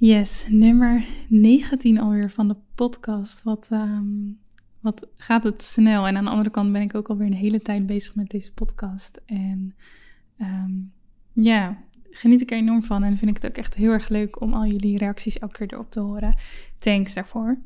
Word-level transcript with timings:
Yes, 0.00 0.48
nummer 0.50 1.04
19 1.28 1.98
alweer 1.98 2.30
van 2.30 2.48
de 2.48 2.56
podcast. 2.74 3.42
Wat, 3.42 3.66
ehm, 3.70 4.04
wat 4.80 5.06
gaat 5.14 5.44
het 5.44 5.62
snel. 5.62 6.06
En 6.06 6.16
aan 6.16 6.24
de 6.24 6.30
andere 6.30 6.50
kant 6.50 6.72
ben 6.72 6.82
ik 6.82 6.94
ook 6.94 7.08
alweer 7.08 7.26
een 7.26 7.32
hele 7.32 7.60
tijd 7.60 7.86
bezig 7.86 8.14
met 8.14 8.30
deze 8.30 8.52
podcast. 8.52 9.20
En 9.26 9.74
ehm, 10.38 10.72
ja, 11.32 11.78
geniet 12.10 12.40
ik 12.40 12.50
er 12.50 12.56
enorm 12.56 12.82
van. 12.82 13.02
En 13.02 13.16
vind 13.16 13.30
ik 13.30 13.42
het 13.42 13.50
ook 13.52 13.56
echt 13.56 13.74
heel 13.74 13.90
erg 13.90 14.08
leuk 14.08 14.40
om 14.40 14.54
al 14.54 14.66
jullie 14.66 14.98
reacties 14.98 15.38
elke 15.38 15.58
keer 15.58 15.72
erop 15.72 15.90
te 15.90 16.00
horen. 16.00 16.36
Thanks 16.78 17.14
daarvoor. 17.14 17.58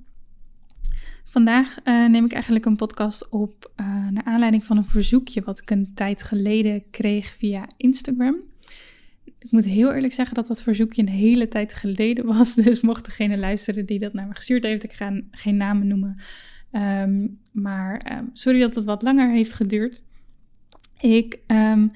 Vandaag 1.24 1.76
uh, 1.84 2.06
neem 2.06 2.24
ik 2.24 2.32
eigenlijk 2.32 2.64
een 2.64 2.76
podcast 2.76 3.28
op 3.28 3.72
uh, 3.76 3.86
naar 4.08 4.24
aanleiding 4.24 4.64
van 4.64 4.76
een 4.76 4.88
verzoekje 4.88 5.42
wat 5.42 5.60
ik 5.60 5.70
een 5.70 5.94
tijd 5.94 6.22
geleden 6.22 6.90
kreeg 6.90 7.26
via 7.26 7.68
Instagram. 7.76 8.36
Ik 9.44 9.50
moet 9.50 9.64
heel 9.64 9.92
eerlijk 9.92 10.12
zeggen 10.12 10.34
dat 10.34 10.46
dat 10.46 10.62
verzoekje 10.62 11.02
een 11.02 11.08
hele 11.08 11.48
tijd 11.48 11.74
geleden 11.74 12.24
was. 12.26 12.54
Dus 12.64 12.80
mocht 12.80 13.04
degene 13.04 13.38
luisteren 13.38 13.86
die 13.86 13.98
dat 13.98 14.12
naar 14.12 14.28
me 14.28 14.34
gestuurd 14.34 14.64
heeft, 14.64 14.84
ik 14.84 14.92
ga 14.92 15.20
geen 15.30 15.56
namen 15.56 15.86
noemen. 15.86 16.16
Um, 16.72 17.38
maar 17.52 18.16
um, 18.18 18.30
sorry 18.32 18.60
dat 18.60 18.74
het 18.74 18.84
wat 18.84 19.02
langer 19.02 19.30
heeft 19.30 19.52
geduurd. 19.52 20.02
Ik 21.00 21.38
um, 21.46 21.92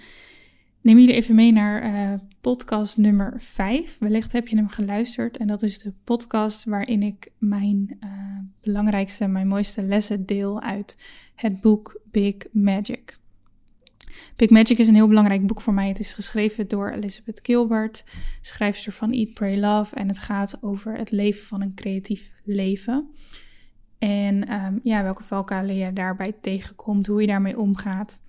neem 0.81 0.99
jullie 0.99 1.15
even 1.15 1.35
mee 1.35 1.53
naar 1.53 1.85
uh, 1.85 2.19
podcast 2.41 2.97
nummer 2.97 3.35
5. 3.39 3.99
Wellicht 3.99 4.33
heb 4.33 4.49
je 4.49 4.57
hem 4.57 4.69
geluisterd. 4.69 5.37
En 5.37 5.47
dat 5.47 5.63
is 5.63 5.79
de 5.79 5.93
podcast 6.05 6.65
waarin 6.65 7.03
ik 7.03 7.31
mijn 7.39 7.97
uh, 8.05 8.11
belangrijkste, 8.61 9.27
mijn 9.27 9.49
mooiste 9.49 9.83
lessen 9.83 10.27
deel 10.27 10.61
uit 10.61 10.99
het 11.35 11.61
boek 11.61 12.01
Big 12.11 12.35
Magic. 12.53 13.17
Big 14.36 14.50
Magic 14.50 14.78
is 14.78 14.88
een 14.88 14.94
heel 14.94 15.08
belangrijk 15.08 15.47
boek 15.47 15.61
voor 15.61 15.74
mij. 15.74 15.88
Het 15.88 15.98
is 15.98 16.12
geschreven 16.12 16.69
door 16.69 16.91
Elizabeth 16.91 17.41
Gilbert, 17.42 18.05
schrijfster 18.41 18.92
van 18.92 19.12
Eat, 19.12 19.34
Pray, 19.34 19.58
Love. 19.58 19.94
En 19.94 20.08
het 20.08 20.19
gaat 20.19 20.58
over 20.61 20.97
het 20.97 21.11
leven 21.11 21.44
van 21.44 21.61
een 21.61 21.74
creatief 21.74 22.33
leven. 22.45 23.11
En 23.98 24.52
um, 24.52 24.80
ja, 24.83 25.02
welke 25.02 25.23
valkuilen 25.23 25.77
je 25.77 25.92
daarbij 25.92 26.34
tegenkomt, 26.40 27.07
hoe 27.07 27.20
je 27.20 27.27
daarmee 27.27 27.58
omgaat. 27.58 28.20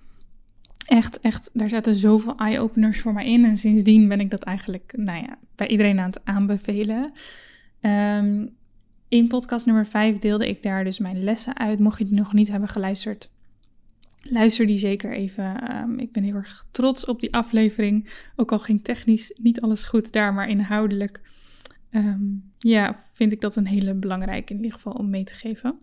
Echt, 0.86 1.20
echt, 1.20 1.50
daar 1.52 1.68
zaten 1.68 1.94
zoveel 1.94 2.34
eye-openers 2.34 3.00
voor 3.00 3.12
mij 3.12 3.26
in. 3.26 3.44
En 3.44 3.56
sindsdien 3.56 4.08
ben 4.08 4.20
ik 4.20 4.30
dat 4.30 4.42
eigenlijk, 4.42 4.92
nou 4.96 5.22
ja, 5.22 5.38
bij 5.54 5.68
iedereen 5.68 5.98
aan 5.98 6.10
het 6.10 6.24
aanbevelen. 6.24 7.12
Um, 7.80 8.58
in 9.08 9.28
podcast 9.28 9.66
nummer 9.66 9.86
5 9.86 10.18
deelde 10.18 10.48
ik 10.48 10.62
daar 10.62 10.84
dus 10.84 10.98
mijn 10.98 11.24
lessen 11.24 11.58
uit. 11.58 11.78
Mocht 11.78 11.98
je 11.98 12.04
die 12.04 12.14
nog 12.14 12.32
niet 12.32 12.50
hebben 12.50 12.68
geluisterd, 12.68 13.30
Luister 14.22 14.66
die 14.66 14.78
zeker 14.78 15.12
even. 15.12 15.76
Um, 15.76 15.98
ik 15.98 16.12
ben 16.12 16.22
heel 16.22 16.34
erg 16.34 16.66
trots 16.70 17.04
op 17.04 17.20
die 17.20 17.34
aflevering. 17.34 18.10
Ook 18.36 18.52
al 18.52 18.58
ging 18.58 18.84
technisch 18.84 19.38
niet 19.42 19.60
alles 19.60 19.84
goed 19.84 20.12
daar, 20.12 20.34
maar 20.34 20.48
inhoudelijk. 20.48 21.20
Um, 21.90 22.50
ja, 22.58 23.04
vind 23.12 23.32
ik 23.32 23.40
dat 23.40 23.56
een 23.56 23.66
hele 23.66 23.94
belangrijke 23.94 24.52
in 24.52 24.58
ieder 24.58 24.72
geval 24.72 24.92
om 24.92 25.10
mee 25.10 25.24
te 25.24 25.34
geven. 25.34 25.78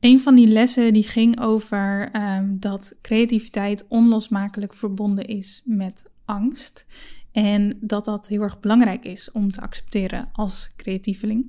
Een 0.00 0.20
van 0.20 0.34
die 0.34 0.46
lessen 0.46 0.92
die 0.92 1.02
ging 1.02 1.40
over 1.40 2.10
um, 2.16 2.60
dat 2.60 2.98
creativiteit 3.02 3.84
onlosmakelijk 3.88 4.74
verbonden 4.74 5.24
is 5.24 5.62
met 5.64 6.10
angst. 6.24 6.86
En 7.32 7.78
dat 7.80 8.04
dat 8.04 8.28
heel 8.28 8.40
erg 8.40 8.60
belangrijk 8.60 9.04
is 9.04 9.30
om 9.32 9.50
te 9.50 9.60
accepteren 9.60 10.28
als 10.32 10.70
creatieveling. 10.76 11.46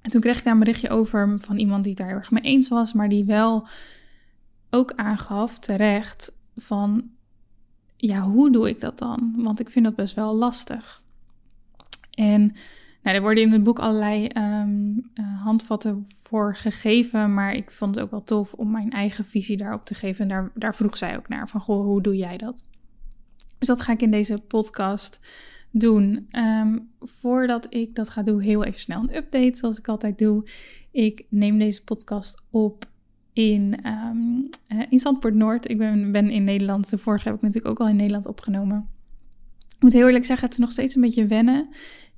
En 0.00 0.10
toen 0.10 0.20
kreeg 0.20 0.38
ik 0.38 0.44
daar 0.44 0.52
een 0.52 0.58
berichtje 0.58 0.88
over 0.88 1.36
van 1.40 1.58
iemand 1.58 1.84
die 1.84 1.94
daar 1.94 2.06
heel 2.06 2.16
erg 2.16 2.30
mee 2.30 2.42
eens 2.42 2.68
was, 2.68 2.92
maar 2.92 3.08
die 3.08 3.24
wel 3.24 3.68
ook 4.74 4.92
aangaf 4.92 5.58
terecht 5.58 6.32
van, 6.56 7.10
ja, 7.96 8.20
hoe 8.20 8.52
doe 8.52 8.68
ik 8.68 8.80
dat 8.80 8.98
dan? 8.98 9.32
Want 9.36 9.60
ik 9.60 9.70
vind 9.70 9.84
dat 9.84 9.94
best 9.94 10.14
wel 10.14 10.34
lastig. 10.34 11.02
En 12.10 12.54
nou, 13.02 13.16
er 13.16 13.22
worden 13.22 13.42
in 13.42 13.52
het 13.52 13.62
boek 13.62 13.78
allerlei 13.78 14.28
um, 14.36 15.10
uh, 15.14 15.42
handvatten 15.42 16.06
voor 16.22 16.56
gegeven, 16.56 17.34
maar 17.34 17.54
ik 17.54 17.70
vond 17.70 17.94
het 17.94 18.04
ook 18.04 18.10
wel 18.10 18.24
tof 18.24 18.52
om 18.52 18.70
mijn 18.70 18.90
eigen 18.90 19.24
visie 19.24 19.56
daarop 19.56 19.84
te 19.84 19.94
geven. 19.94 20.22
En 20.22 20.28
daar, 20.28 20.50
daar 20.54 20.74
vroeg 20.74 20.96
zij 20.96 21.16
ook 21.16 21.28
naar, 21.28 21.48
van 21.48 21.60
goh, 21.60 21.84
hoe 21.84 22.02
doe 22.02 22.16
jij 22.16 22.36
dat? 22.36 22.64
Dus 23.58 23.68
dat 23.68 23.80
ga 23.80 23.92
ik 23.92 24.02
in 24.02 24.10
deze 24.10 24.38
podcast 24.38 25.20
doen. 25.70 26.28
Um, 26.30 26.90
voordat 27.00 27.74
ik 27.74 27.94
dat 27.94 28.08
ga 28.08 28.22
doen, 28.22 28.40
heel 28.40 28.64
even 28.64 28.80
snel 28.80 29.00
een 29.00 29.16
update, 29.16 29.58
zoals 29.58 29.78
ik 29.78 29.88
altijd 29.88 30.18
doe. 30.18 30.46
Ik 30.90 31.24
neem 31.28 31.58
deze 31.58 31.84
podcast 31.84 32.42
op 32.50 32.90
in, 33.32 33.86
um, 33.86 34.48
in 34.88 34.98
Zandpoort 34.98 35.34
Noord. 35.34 35.70
Ik 35.70 35.78
ben, 35.78 36.12
ben 36.12 36.30
in 36.30 36.44
Nederland. 36.44 36.90
De 36.90 36.98
vorige 36.98 37.28
heb 37.28 37.36
ik 37.36 37.42
natuurlijk 37.42 37.70
ook 37.70 37.80
al 37.80 37.88
in 37.88 37.96
Nederland 37.96 38.26
opgenomen. 38.26 38.88
Ik 39.68 39.82
moet 39.82 39.92
heel 39.92 40.06
eerlijk 40.06 40.24
zeggen, 40.24 40.44
het 40.44 40.54
is 40.54 40.60
nog 40.62 40.70
steeds 40.70 40.94
een 40.94 41.02
beetje 41.02 41.26
wennen. 41.26 41.68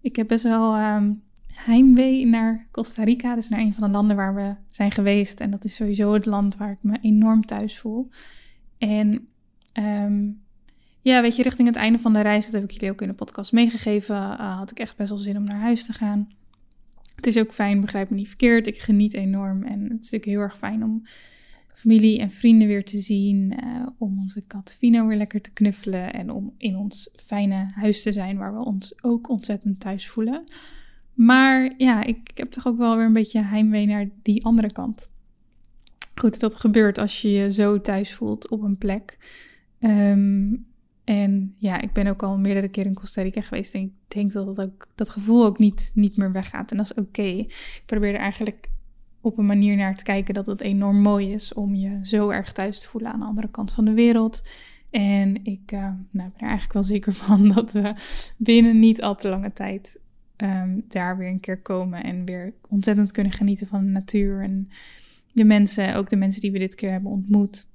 Ik 0.01 0.17
heb 0.17 0.29
best 0.29 0.43
wel 0.43 0.79
um, 0.79 1.23
heimwee 1.53 2.27
naar 2.27 2.69
Costa 2.71 3.05
Rica. 3.05 3.35
Dus 3.35 3.49
naar 3.49 3.61
een 3.61 3.75
van 3.75 3.87
de 3.87 3.93
landen 3.93 4.17
waar 4.17 4.35
we 4.35 4.55
zijn 4.71 4.91
geweest. 4.91 5.41
En 5.41 5.51
dat 5.51 5.65
is 5.65 5.75
sowieso 5.75 6.13
het 6.13 6.27
land 6.27 6.57
waar 6.57 6.71
ik 6.71 6.79
me 6.81 6.99
enorm 7.01 7.45
thuis 7.45 7.79
voel. 7.79 8.09
En 8.79 9.29
um, 9.79 10.43
ja, 11.01 11.23
weet 11.23 11.37
je, 11.37 11.43
richting 11.43 11.69
het 11.69 11.77
einde 11.77 11.99
van 11.99 12.13
de 12.13 12.21
reis, 12.21 12.45
dat 12.45 12.55
heb 12.55 12.65
ik 12.65 12.71
jullie 12.71 12.91
ook 12.91 13.01
in 13.01 13.09
de 13.09 13.15
podcast 13.15 13.53
meegegeven, 13.53 14.17
uh, 14.17 14.59
had 14.59 14.71
ik 14.71 14.79
echt 14.79 14.97
best 14.97 15.09
wel 15.09 15.19
zin 15.19 15.37
om 15.37 15.45
naar 15.45 15.61
huis 15.61 15.87
te 15.87 15.93
gaan. 15.93 16.29
Het 17.25 17.35
is 17.35 17.43
ook 17.43 17.53
fijn, 17.53 17.81
begrijp 17.81 18.11
me 18.11 18.17
niet 18.17 18.29
verkeerd. 18.29 18.67
Ik 18.67 18.79
geniet 18.79 19.15
enorm 19.15 19.63
en 19.63 19.81
het 19.83 19.91
is 19.91 20.11
natuurlijk 20.11 20.25
heel 20.25 20.41
erg 20.41 20.57
fijn 20.57 20.85
om 20.85 21.03
familie 21.75 22.21
en 22.21 22.31
vrienden 22.31 22.69
weer 22.69 22.85
te 22.85 22.99
zien. 22.99 23.59
Uh, 23.65 23.87
om 23.99 24.19
onze 24.19 24.47
kat 24.47 24.77
Vino 24.79 25.07
weer 25.07 25.17
lekker 25.17 25.41
te 25.41 25.53
knuffelen 25.53 26.13
en 26.13 26.31
om 26.31 26.55
in 26.59 26.77
ons 26.77 27.11
fijne 27.17 27.71
huis 27.75 28.03
te 28.03 28.13
zijn 28.13 28.37
waar 28.37 28.55
we 28.55 28.65
ons 28.65 29.05
ook 29.05 29.29
ontzettend 29.29 29.81
thuis 29.81 30.09
voelen. 30.09 30.45
Maar 31.15 31.75
ja, 31.77 32.05
ik, 32.05 32.31
heb 32.35 32.51
toch 32.51 32.67
ook 32.67 32.79
wel 32.79 32.97
weer 32.97 33.07
een 33.07 33.13
beetje 33.13 33.43
heimwee 33.43 33.87
naar 33.87 34.09
die 34.23 34.45
andere 34.45 34.73
kant. 34.73 35.11
Goed, 36.15 36.41
dat 36.41 36.55
gebeurt 36.55 36.99
als 36.99 37.23
je 37.23 37.31
je 37.31 37.53
zo 37.53 37.81
thuis 37.81 38.15
voelt 38.15 38.51
op 38.51 38.63
een 38.63 38.79
plek. 38.79 39.19
Um, 39.81 40.67
en 41.05 41.55
ja, 41.59 41.81
ik 41.81 41.93
ben 41.93 42.07
ook 42.07 42.23
al 42.23 42.39
meerdere 42.39 42.69
keren 42.69 42.91
in 42.91 42.97
Costa 42.97 43.23
Rica 43.23 43.41
geweest. 43.41 43.75
En 43.75 43.81
ik 43.81 43.93
denk 44.09 44.33
dat 44.33 44.57
dat, 44.57 44.71
dat 44.95 45.09
gevoel 45.09 45.45
ook 45.45 45.59
niet, 45.59 45.91
niet 45.95 46.17
meer 46.17 46.33
weggaat. 46.33 46.71
En 46.71 46.77
dat 46.77 46.87
is 46.87 46.95
oké. 46.95 47.23
Ik 47.23 47.83
probeer 47.87 48.15
er 48.15 48.21
eigenlijk 48.21 48.69
op 49.21 49.39
een 49.39 49.47
manier 49.47 49.77
naar 49.77 49.97
te 49.97 50.03
kijken 50.03 50.35
dat 50.35 50.47
het 50.47 50.61
enorm 50.61 51.01
mooi 51.01 51.33
is 51.33 51.53
om 51.53 51.75
je 51.75 51.99
zo 52.03 52.29
erg 52.31 52.53
thuis 52.53 52.81
te 52.81 52.89
voelen 52.89 53.13
aan 53.13 53.21
de 53.21 53.27
andere 53.27 53.51
kant 53.51 53.73
van 53.73 53.85
de 53.85 53.93
wereld. 53.93 54.49
En 54.91 55.45
ik 55.45 55.73
uh, 55.73 55.81
nou, 55.81 55.99
ben 56.11 56.33
er 56.37 56.41
eigenlijk 56.41 56.73
wel 56.73 56.83
zeker 56.83 57.13
van 57.25 57.49
dat 57.49 57.73
we 57.73 57.95
binnen 58.37 58.79
niet 58.79 59.03
al 59.03 59.15
te 59.15 59.29
lange 59.29 59.53
tijd 59.53 60.01
um, 60.37 60.85
daar 60.89 61.17
weer 61.19 61.29
een 61.29 61.41
keer 61.41 61.61
komen 61.61 62.05
en 62.05 62.25
weer 62.25 62.55
ontzettend 62.69 63.13
kunnen 63.13 63.33
genieten 63.33 63.67
van 63.67 63.85
de 63.85 63.91
natuur 63.91 64.43
en 64.43 64.69
de 65.33 65.45
mensen, 65.45 65.95
ook 65.95 66.09
de 66.09 66.17
mensen 66.17 66.41
die 66.41 66.53
we 66.53 66.59
dit 66.59 66.75
keer 66.75 66.91
hebben 66.91 67.11
ontmoet 67.11 67.67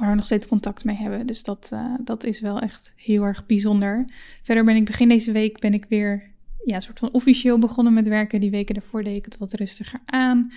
waar 0.00 0.10
we 0.10 0.16
nog 0.16 0.24
steeds 0.24 0.46
contact 0.46 0.84
mee 0.84 0.96
hebben. 0.96 1.26
Dus 1.26 1.42
dat, 1.42 1.70
uh, 1.72 1.94
dat 2.04 2.24
is 2.24 2.40
wel 2.40 2.60
echt 2.60 2.92
heel 2.96 3.22
erg 3.22 3.46
bijzonder. 3.46 4.04
Verder 4.42 4.64
ben 4.64 4.76
ik 4.76 4.84
begin 4.84 5.08
deze 5.08 5.32
week 5.32 5.60
ben 5.60 5.74
ik 5.74 5.86
weer 5.88 6.30
ja, 6.64 6.80
soort 6.80 6.98
van 6.98 7.12
officieel 7.12 7.58
begonnen 7.58 7.92
met 7.92 8.08
werken. 8.08 8.40
Die 8.40 8.50
weken 8.50 8.74
daarvoor 8.74 9.02
deed 9.02 9.16
ik 9.16 9.24
het 9.24 9.38
wat 9.38 9.52
rustiger 9.52 10.00
aan. 10.04 10.48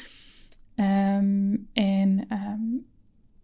Um, 0.75 1.67
en 1.73 2.25
um, 2.29 2.85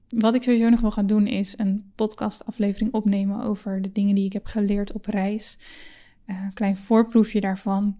wat 0.09 0.33
ik 0.33 0.43
sowieso 0.43 0.69
nog 0.69 0.79
wil 0.79 0.91
gaan 0.91 1.07
doen 1.07 1.27
is 1.27 1.57
een 1.57 1.91
podcastaflevering 1.95 2.93
opnemen 2.93 3.43
over 3.43 3.81
de 3.81 3.91
dingen 3.91 4.15
die 4.15 4.25
ik 4.25 4.33
heb 4.33 4.45
geleerd 4.45 4.91
op 4.91 5.05
reis. 5.05 5.57
Uh, 6.25 6.43
een 6.45 6.53
klein 6.53 6.77
voorproefje 6.77 7.41
daarvan. 7.41 7.97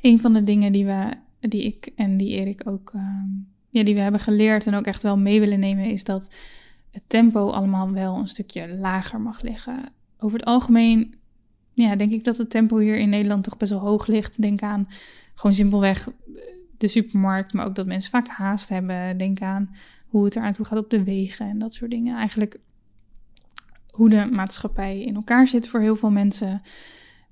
Een 0.00 0.20
van 0.20 0.32
de 0.32 0.44
dingen 0.44 0.72
die, 0.72 0.84
we, 0.84 1.10
die 1.40 1.62
ik 1.62 1.90
en 1.96 2.16
die 2.16 2.28
Erik 2.28 2.66
ook 2.66 2.90
ehm, 2.94 3.28
ja, 3.70 3.82
die 3.82 3.94
we 3.94 4.00
hebben 4.00 4.20
geleerd 4.20 4.66
en 4.66 4.74
ook 4.74 4.84
echt 4.86 5.02
wel 5.02 5.18
mee 5.18 5.40
willen 5.40 5.60
nemen, 5.60 5.84
is 5.84 6.04
dat 6.04 6.34
het 6.90 7.02
tempo 7.06 7.50
allemaal 7.50 7.90
wel 7.90 8.16
een 8.16 8.28
stukje 8.28 8.76
lager 8.76 9.20
mag 9.20 9.42
liggen. 9.42 9.92
Over 10.18 10.38
het 10.38 10.46
algemeen 10.46 11.14
ja, 11.72 11.96
denk 11.96 12.12
ik 12.12 12.24
dat 12.24 12.36
het 12.36 12.50
tempo 12.50 12.78
hier 12.78 12.98
in 12.98 13.08
Nederland 13.08 13.44
toch 13.44 13.56
best 13.56 13.70
wel 13.70 13.80
hoog 13.80 14.06
ligt. 14.06 14.40
Denk 14.40 14.62
aan 14.62 14.88
gewoon 15.34 15.56
simpelweg 15.56 16.08
de 16.76 16.88
supermarkt, 16.88 17.52
maar 17.52 17.66
ook 17.66 17.74
dat 17.74 17.86
mensen 17.86 18.10
vaak 18.10 18.28
haast 18.28 18.68
hebben. 18.68 19.16
Denk 19.16 19.40
aan 19.40 19.74
hoe 20.06 20.24
het 20.24 20.36
eraan 20.36 20.52
toe 20.52 20.64
gaat 20.64 20.78
op 20.78 20.90
de 20.90 21.04
wegen 21.04 21.48
en 21.48 21.58
dat 21.58 21.74
soort 21.74 21.90
dingen. 21.90 22.16
Eigenlijk 22.16 22.58
hoe 23.90 24.08
de 24.08 24.28
maatschappij 24.30 25.00
in 25.02 25.14
elkaar 25.14 25.48
zit 25.48 25.68
voor 25.68 25.80
heel 25.80 25.96
veel 25.96 26.10
mensen. 26.10 26.62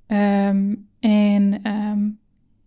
Ehm, 0.06 0.74
en 1.00 1.62
ehm, 1.62 2.08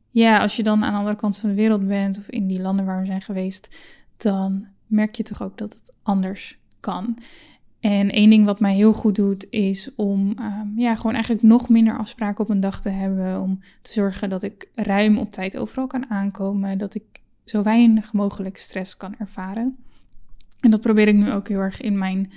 ja, 0.10 0.38
als 0.38 0.56
je 0.56 0.64
dan 0.64 0.84
aan 0.84 0.92
de 0.92 0.98
andere 0.98 1.16
kant 1.16 1.40
van 1.40 1.50
de 1.50 1.56
wereld 1.56 1.88
bent 1.88 2.18
of 2.18 2.30
in 2.30 2.48
die 2.48 2.62
landen 2.62 2.86
waar 2.86 3.00
we 3.00 3.06
zijn 3.06 3.22
geweest, 3.22 3.82
dan 4.18 4.68
merk 4.86 5.16
je 5.16 5.24
toch 5.24 5.42
ook 5.42 5.58
dat 5.58 5.74
het 5.74 5.96
anders 6.04 6.61
kan. 6.82 7.18
En 7.80 8.10
één 8.10 8.30
ding 8.30 8.46
wat 8.46 8.60
mij 8.60 8.76
heel 8.76 8.94
goed 8.94 9.16
doet, 9.16 9.48
is 9.50 9.96
om 9.96 10.34
ehm, 10.38 10.68
ja, 10.80 10.96
gewoon 10.96 11.14
eigenlijk 11.14 11.44
nog 11.44 11.70
minder 11.70 11.98
afspraken 11.98 12.44
op 12.44 12.50
een 12.50 12.60
dag 12.60 12.82
te 12.82 12.90
hebben. 12.90 13.42
Om 13.42 13.60
te 13.82 13.92
zorgen 13.92 14.30
dat 14.30 14.44
ik 14.44 14.70
ruim 14.76 15.18
op 15.18 15.32
tijd 15.32 15.58
overal 15.58 15.88
kan 15.88 16.10
aankomen. 16.10 16.78
Dat 16.78 16.96
ik 16.96 17.04
zo 17.46 17.64
weinig 17.64 18.14
mogelijk 18.14 18.58
stress 18.58 18.98
kan 18.98 19.16
ervaren. 19.18 19.78
En 20.60 20.72
dat 20.72 20.82
probeer 20.82 21.08
ik 21.08 21.16
nu 21.16 21.32
ook 21.32 21.48
heel 21.48 21.60
erg 21.60 21.82
in 21.82 21.98
mijn 21.98 22.32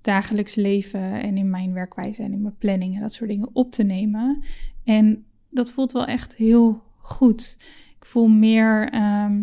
dagelijks 0.00 0.54
leven 0.54 1.22
en 1.22 1.36
in 1.36 1.50
mijn 1.50 1.72
werkwijze 1.72 2.22
en 2.22 2.32
in 2.32 2.42
mijn 2.42 2.58
planning 2.58 2.94
en 2.94 3.00
dat 3.00 3.12
soort 3.12 3.30
dingen 3.30 3.50
op 3.52 3.72
te 3.72 3.82
nemen. 3.82 4.42
En 4.84 5.24
dat 5.50 5.72
voelt 5.72 5.92
wel 5.92 6.06
echt 6.06 6.36
heel 6.36 6.82
goed. 6.98 7.56
Ik 7.98 8.04
voel 8.04 8.28
meer, 8.28 8.88
ehm, 8.90 9.42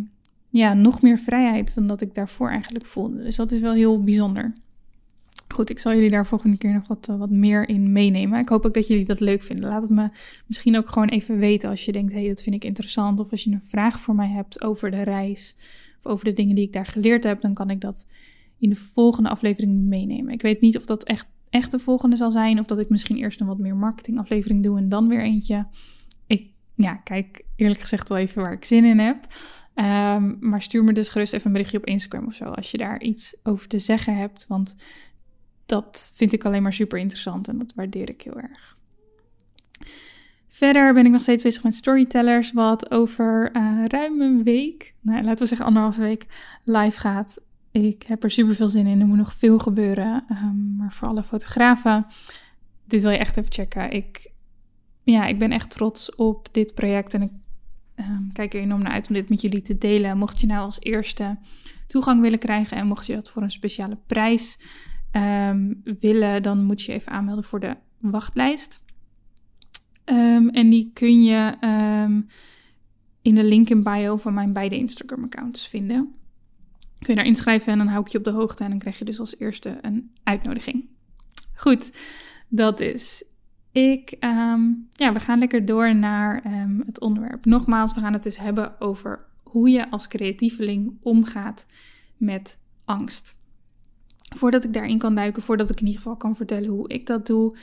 ja, 0.57 0.73
nog 0.73 1.01
meer 1.01 1.17
vrijheid 1.17 1.75
dan 1.75 1.87
dat 1.87 2.01
ik 2.01 2.13
daarvoor 2.13 2.49
eigenlijk 2.49 2.85
voelde. 2.85 3.23
Dus 3.23 3.35
dat 3.35 3.51
is 3.51 3.59
wel 3.59 3.73
heel 3.73 4.03
bijzonder. 4.03 4.53
Goed, 5.47 5.69
ik 5.69 5.79
zal 5.79 5.93
jullie 5.93 6.09
daar 6.09 6.25
volgende 6.25 6.57
keer 6.57 6.73
nog 6.73 6.87
wat, 6.87 7.07
eh, 7.09 7.17
wat 7.17 7.29
meer 7.29 7.69
in 7.69 7.91
meenemen. 7.91 8.39
Ik 8.39 8.49
hoop 8.49 8.65
ook 8.65 8.73
dat 8.73 8.87
jullie 8.87 9.05
dat 9.05 9.19
leuk 9.19 9.43
vinden. 9.43 9.69
Laat 9.69 9.81
het 9.81 9.91
me 9.91 10.09
misschien 10.47 10.77
ook 10.77 10.89
gewoon 10.89 11.07
even 11.07 11.37
weten 11.37 11.69
als 11.69 11.85
je 11.85 11.91
denkt, 11.91 12.11
hé, 12.11 12.19
hey, 12.19 12.27
dat 12.27 12.41
vind 12.41 12.55
ik 12.55 12.63
interessant. 12.63 13.19
Of 13.19 13.31
als 13.31 13.43
je 13.43 13.51
een 13.51 13.63
vraag 13.63 13.99
voor 13.99 14.15
mij 14.15 14.29
hebt 14.29 14.63
over 14.63 14.91
de 14.91 15.01
reis 15.01 15.55
of 15.97 16.11
over 16.11 16.25
de 16.25 16.33
dingen 16.33 16.55
die 16.55 16.65
ik 16.65 16.73
daar 16.73 16.85
geleerd 16.85 17.23
heb, 17.23 17.41
dan 17.41 17.53
kan 17.53 17.69
ik 17.69 17.81
dat 17.81 18.07
in 18.59 18.69
de 18.69 18.75
volgende 18.75 19.29
aflevering 19.29 19.73
meenemen. 19.73 20.33
Ik 20.33 20.41
weet 20.41 20.61
niet 20.61 20.77
of 20.77 20.85
dat 20.85 21.03
echt, 21.03 21.27
echt 21.49 21.71
de 21.71 21.79
volgende 21.79 22.15
zal 22.15 22.31
zijn, 22.31 22.59
of 22.59 22.65
dat 22.65 22.79
ik 22.79 22.89
misschien 22.89 23.17
eerst 23.17 23.41
een 23.41 23.47
wat 23.47 23.57
meer 23.57 23.75
marketingaflevering 23.75 24.61
doe 24.61 24.77
en 24.77 24.89
dan 24.89 25.07
weer 25.07 25.23
eentje. 25.23 25.67
Ik 26.27 26.51
ja, 26.75 26.95
kijk 26.95 27.43
eerlijk 27.55 27.79
gezegd 27.79 28.09
wel 28.09 28.17
even 28.17 28.43
waar 28.43 28.53
ik 28.53 28.65
zin 28.65 28.85
in 28.85 28.99
heb. 28.99 29.27
Ehm, 29.77 30.35
maar 30.39 30.61
stuur 30.61 30.83
me 30.83 30.93
dus 30.93 31.09
gerust 31.09 31.33
even 31.33 31.45
een 31.45 31.51
berichtje 31.51 31.77
op 31.77 31.85
Instagram 31.85 32.27
of 32.27 32.33
zo 32.33 32.45
als 32.45 32.71
je 32.71 32.77
daar 32.77 33.01
iets 33.01 33.35
over 33.43 33.67
te 33.67 33.79
zeggen 33.79 34.15
hebt. 34.15 34.47
Want 34.47 34.75
dat 35.65 36.11
vind 36.15 36.33
ik 36.33 36.45
alleen 36.45 36.61
maar 36.61 36.73
super 36.73 36.99
interessant 36.99 37.47
en 37.47 37.57
dat 37.57 37.73
waardeer 37.75 38.09
ik 38.09 38.21
heel 38.21 38.39
erg. 38.39 38.77
Verder 40.47 40.93
ben 40.93 41.05
ik 41.05 41.11
nog 41.11 41.21
steeds 41.21 41.43
bezig 41.43 41.63
met 41.63 41.75
storytellers, 41.75 42.51
wat 42.51 42.91
over 42.91 43.49
uh, 43.53 43.85
ruim 43.87 44.21
een 44.21 44.43
week, 44.43 44.93
nou, 45.01 45.23
laten 45.23 45.39
we 45.39 45.45
zeggen 45.45 45.65
anderhalve 45.65 46.01
week, 46.01 46.25
live 46.63 46.99
gaat. 46.99 47.37
Ik 47.71 48.03
heb 48.03 48.23
er 48.23 48.31
super 48.31 48.55
veel 48.55 48.67
zin 48.67 48.87
in. 48.87 49.01
Er 49.01 49.07
moet 49.07 49.17
nog 49.17 49.33
veel 49.33 49.59
gebeuren. 49.59 50.25
Um, 50.31 50.75
maar 50.77 50.93
voor 50.93 51.07
alle 51.07 51.23
fotografen, 51.23 52.05
dit 52.85 53.01
wil 53.01 53.11
je 53.11 53.17
echt 53.17 53.37
even 53.37 53.51
checken. 53.51 53.91
Ik, 53.91 54.31
ja, 55.03 55.25
ik 55.25 55.39
ben 55.39 55.51
echt 55.51 55.69
trots 55.69 56.15
op 56.15 56.47
dit 56.51 56.73
project 56.73 57.13
en 57.13 57.21
ik 57.21 57.31
um, 57.99 58.29
kijk 58.33 58.53
er 58.53 58.59
enorm 58.59 58.81
naar 58.81 58.91
uit 58.91 59.07
om 59.07 59.13
dit 59.13 59.29
met 59.29 59.41
jullie 59.41 59.61
te 59.61 59.77
delen. 59.77 60.17
Mocht 60.17 60.41
je 60.41 60.47
nou 60.47 60.61
als 60.61 60.79
eerste 60.79 61.37
toegang 61.87 62.21
willen 62.21 62.39
krijgen 62.39 62.77
en 62.77 62.87
mocht 62.87 63.05
je 63.05 63.13
dat 63.13 63.29
voor 63.29 63.41
een 63.41 63.51
speciale 63.51 63.97
prijs 64.07 64.59
um, 65.11 65.81
willen, 65.99 66.41
dan 66.41 66.63
moet 66.63 66.81
je 66.81 66.93
even 66.93 67.11
aanmelden 67.11 67.43
voor 67.43 67.59
de 67.59 67.77
wachtlijst. 67.97 68.81
Um, 70.05 70.49
en 70.49 70.69
die 70.69 70.91
kun 70.93 71.23
je 71.23 71.57
in 73.21 73.35
de 73.35 73.43
link 73.43 73.69
in 73.69 73.83
bio 73.83 74.17
van 74.17 74.33
mijn 74.33 74.53
beide 74.53 74.77
Instagram-accounts 74.77 75.67
vinden. 75.67 76.15
Kun 76.99 77.13
je 77.13 77.15
daar 77.15 77.25
inschrijven 77.25 77.71
en 77.71 77.77
dan 77.77 77.87
hou 77.87 78.05
ik 78.05 78.11
je 78.11 78.17
op 78.17 78.23
de 78.23 78.31
hoogte 78.31 78.63
en 78.63 78.69
dan 78.69 78.79
krijg 78.79 78.99
je 78.99 79.05
dus 79.05 79.19
als 79.19 79.39
eerste 79.39 79.77
een 79.81 80.11
uitnodiging. 80.23 80.85
Goed, 81.55 81.91
dat 82.47 82.79
is. 82.79 83.25
Ik, 83.79 84.15
ja, 84.89 85.13
we 85.13 85.19
gaan 85.19 85.39
lekker 85.39 85.65
door 85.65 85.95
naar 85.95 86.43
het 86.85 86.99
onderwerp. 86.99 87.45
Nogmaals, 87.45 87.93
we 87.93 87.99
gaan 87.99 88.13
het 88.13 88.23
dus 88.23 88.37
hebben 88.37 88.81
over 88.81 89.25
hoe 89.43 89.69
je 89.69 89.91
als 89.91 90.07
creatieveling 90.07 90.97
omgaat 91.01 91.65
met 92.17 92.59
angst 92.85 93.37
voordat 94.35 94.63
ik 94.63 94.73
daarin 94.73 94.97
kan 94.97 95.15
duiken, 95.15 95.41
voordat 95.41 95.69
ik 95.69 95.79
in 95.79 95.85
ieder 95.85 96.01
geval 96.01 96.17
kan 96.17 96.35
vertellen 96.35 96.69
hoe 96.69 96.89
ik 96.89 97.05
dat 97.05 97.27
doe, 97.27 97.57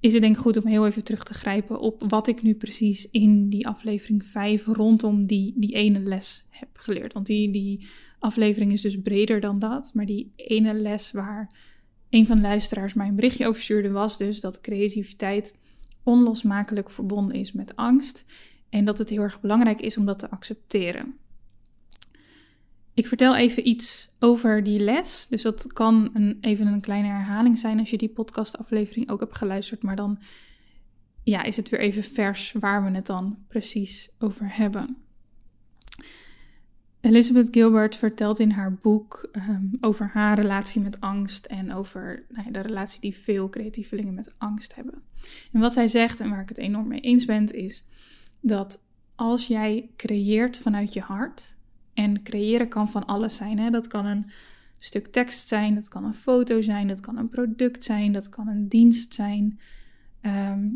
is 0.00 0.12
het 0.12 0.22
denk 0.22 0.36
ik 0.36 0.42
goed 0.42 0.56
om 0.56 0.66
heel 0.66 0.86
even 0.86 1.04
terug 1.04 1.24
te 1.24 1.34
grijpen 1.34 1.80
op 1.80 2.02
wat 2.08 2.26
ik 2.26 2.42
nu 2.42 2.54
precies 2.54 3.10
in 3.10 3.48
die 3.48 3.66
aflevering 3.66 4.26
5 4.26 4.66
rondom 4.66 5.26
die, 5.26 5.54
die 5.56 5.74
ene 5.74 6.00
les 6.00 6.46
heb 6.50 6.68
geleerd. 6.72 7.12
Want 7.12 7.26
die, 7.26 7.50
die 7.50 7.86
aflevering 8.18 8.72
is 8.72 8.80
dus 8.80 9.00
breder 9.00 9.40
dan 9.40 9.58
dat, 9.58 9.90
maar 9.94 10.06
die 10.06 10.32
ene 10.36 10.74
les 10.74 11.12
waar 11.12 11.50
een 12.10 12.26
van 12.26 12.36
de 12.36 12.42
luisteraars 12.42 12.94
mij 12.94 13.08
een 13.08 13.14
berichtje 13.14 13.46
over 13.46 13.62
stuurde 13.62 13.90
was 13.90 14.16
dus 14.16 14.40
dat 14.40 14.60
creativiteit 14.60 15.54
onlosmakelijk 16.02 16.90
verbonden 16.90 17.36
is 17.36 17.52
met 17.52 17.76
angst 17.76 18.24
en 18.68 18.84
dat 18.84 18.98
het 18.98 19.08
heel 19.08 19.22
erg 19.22 19.40
belangrijk 19.40 19.80
is 19.80 19.96
om 19.96 20.06
dat 20.06 20.18
te 20.18 20.30
accepteren. 20.30 21.14
Ik 22.94 23.06
vertel 23.06 23.36
even 23.36 23.68
iets 23.68 24.10
over 24.18 24.62
die 24.62 24.80
les. 24.80 25.26
Dus 25.26 25.42
dat 25.42 25.72
kan 25.72 26.10
een, 26.12 26.38
even 26.40 26.66
een 26.66 26.80
kleine 26.80 27.08
herhaling 27.08 27.58
zijn 27.58 27.78
als 27.78 27.90
je 27.90 27.96
die 27.96 28.08
podcastaflevering 28.08 29.10
ook 29.10 29.20
hebt 29.20 29.36
geluisterd. 29.36 29.82
Maar 29.82 29.96
dan 29.96 30.18
ja, 31.22 31.42
is 31.42 31.56
het 31.56 31.68
weer 31.68 31.80
even 31.80 32.02
vers 32.02 32.54
waar 32.60 32.84
we 32.84 32.90
het 32.90 33.06
dan 33.06 33.38
precies 33.48 34.08
over 34.18 34.56
hebben. 34.56 34.96
Elizabeth 37.06 37.48
Gilbert 37.50 37.96
vertelt 37.96 38.38
in 38.38 38.50
haar 38.50 38.74
boek 38.74 39.28
ehm, 39.32 39.64
over 39.80 40.10
haar 40.12 40.40
relatie 40.40 40.82
met 40.82 41.00
angst 41.00 41.46
en 41.46 41.72
over 41.72 42.24
nou 42.28 42.46
ja, 42.46 42.52
de 42.52 42.60
relatie 42.60 43.00
die 43.00 43.16
veel 43.16 43.48
creatievelingen 43.48 44.14
met 44.14 44.34
angst 44.38 44.74
hebben. 44.74 45.02
En 45.52 45.60
wat 45.60 45.72
zij 45.72 45.88
zegt, 45.88 46.20
en 46.20 46.30
waar 46.30 46.40
ik 46.40 46.48
het 46.48 46.58
enorm 46.58 46.88
mee 46.88 47.00
eens 47.00 47.24
ben, 47.24 47.46
is 47.46 47.84
dat 48.40 48.84
als 49.14 49.46
jij 49.46 49.90
creëert 49.96 50.58
vanuit 50.58 50.92
je 50.92 51.00
hart, 51.00 51.56
en 51.96 52.22
creëren 52.22 52.68
kan 52.68 52.90
van 52.90 53.06
alles 53.06 53.36
zijn. 53.36 53.58
Hè? 53.58 53.70
Dat 53.70 53.86
kan 53.86 54.06
een 54.06 54.30
stuk 54.78 55.06
tekst 55.06 55.48
zijn, 55.48 55.74
dat 55.74 55.88
kan 55.88 56.04
een 56.04 56.14
foto 56.14 56.60
zijn, 56.60 56.88
dat 56.88 57.00
kan 57.00 57.16
een 57.16 57.28
product 57.28 57.84
zijn, 57.84 58.12
dat 58.12 58.28
kan 58.28 58.48
een 58.48 58.68
dienst 58.68 59.14
zijn. 59.14 59.58
Ehm, 60.20 60.68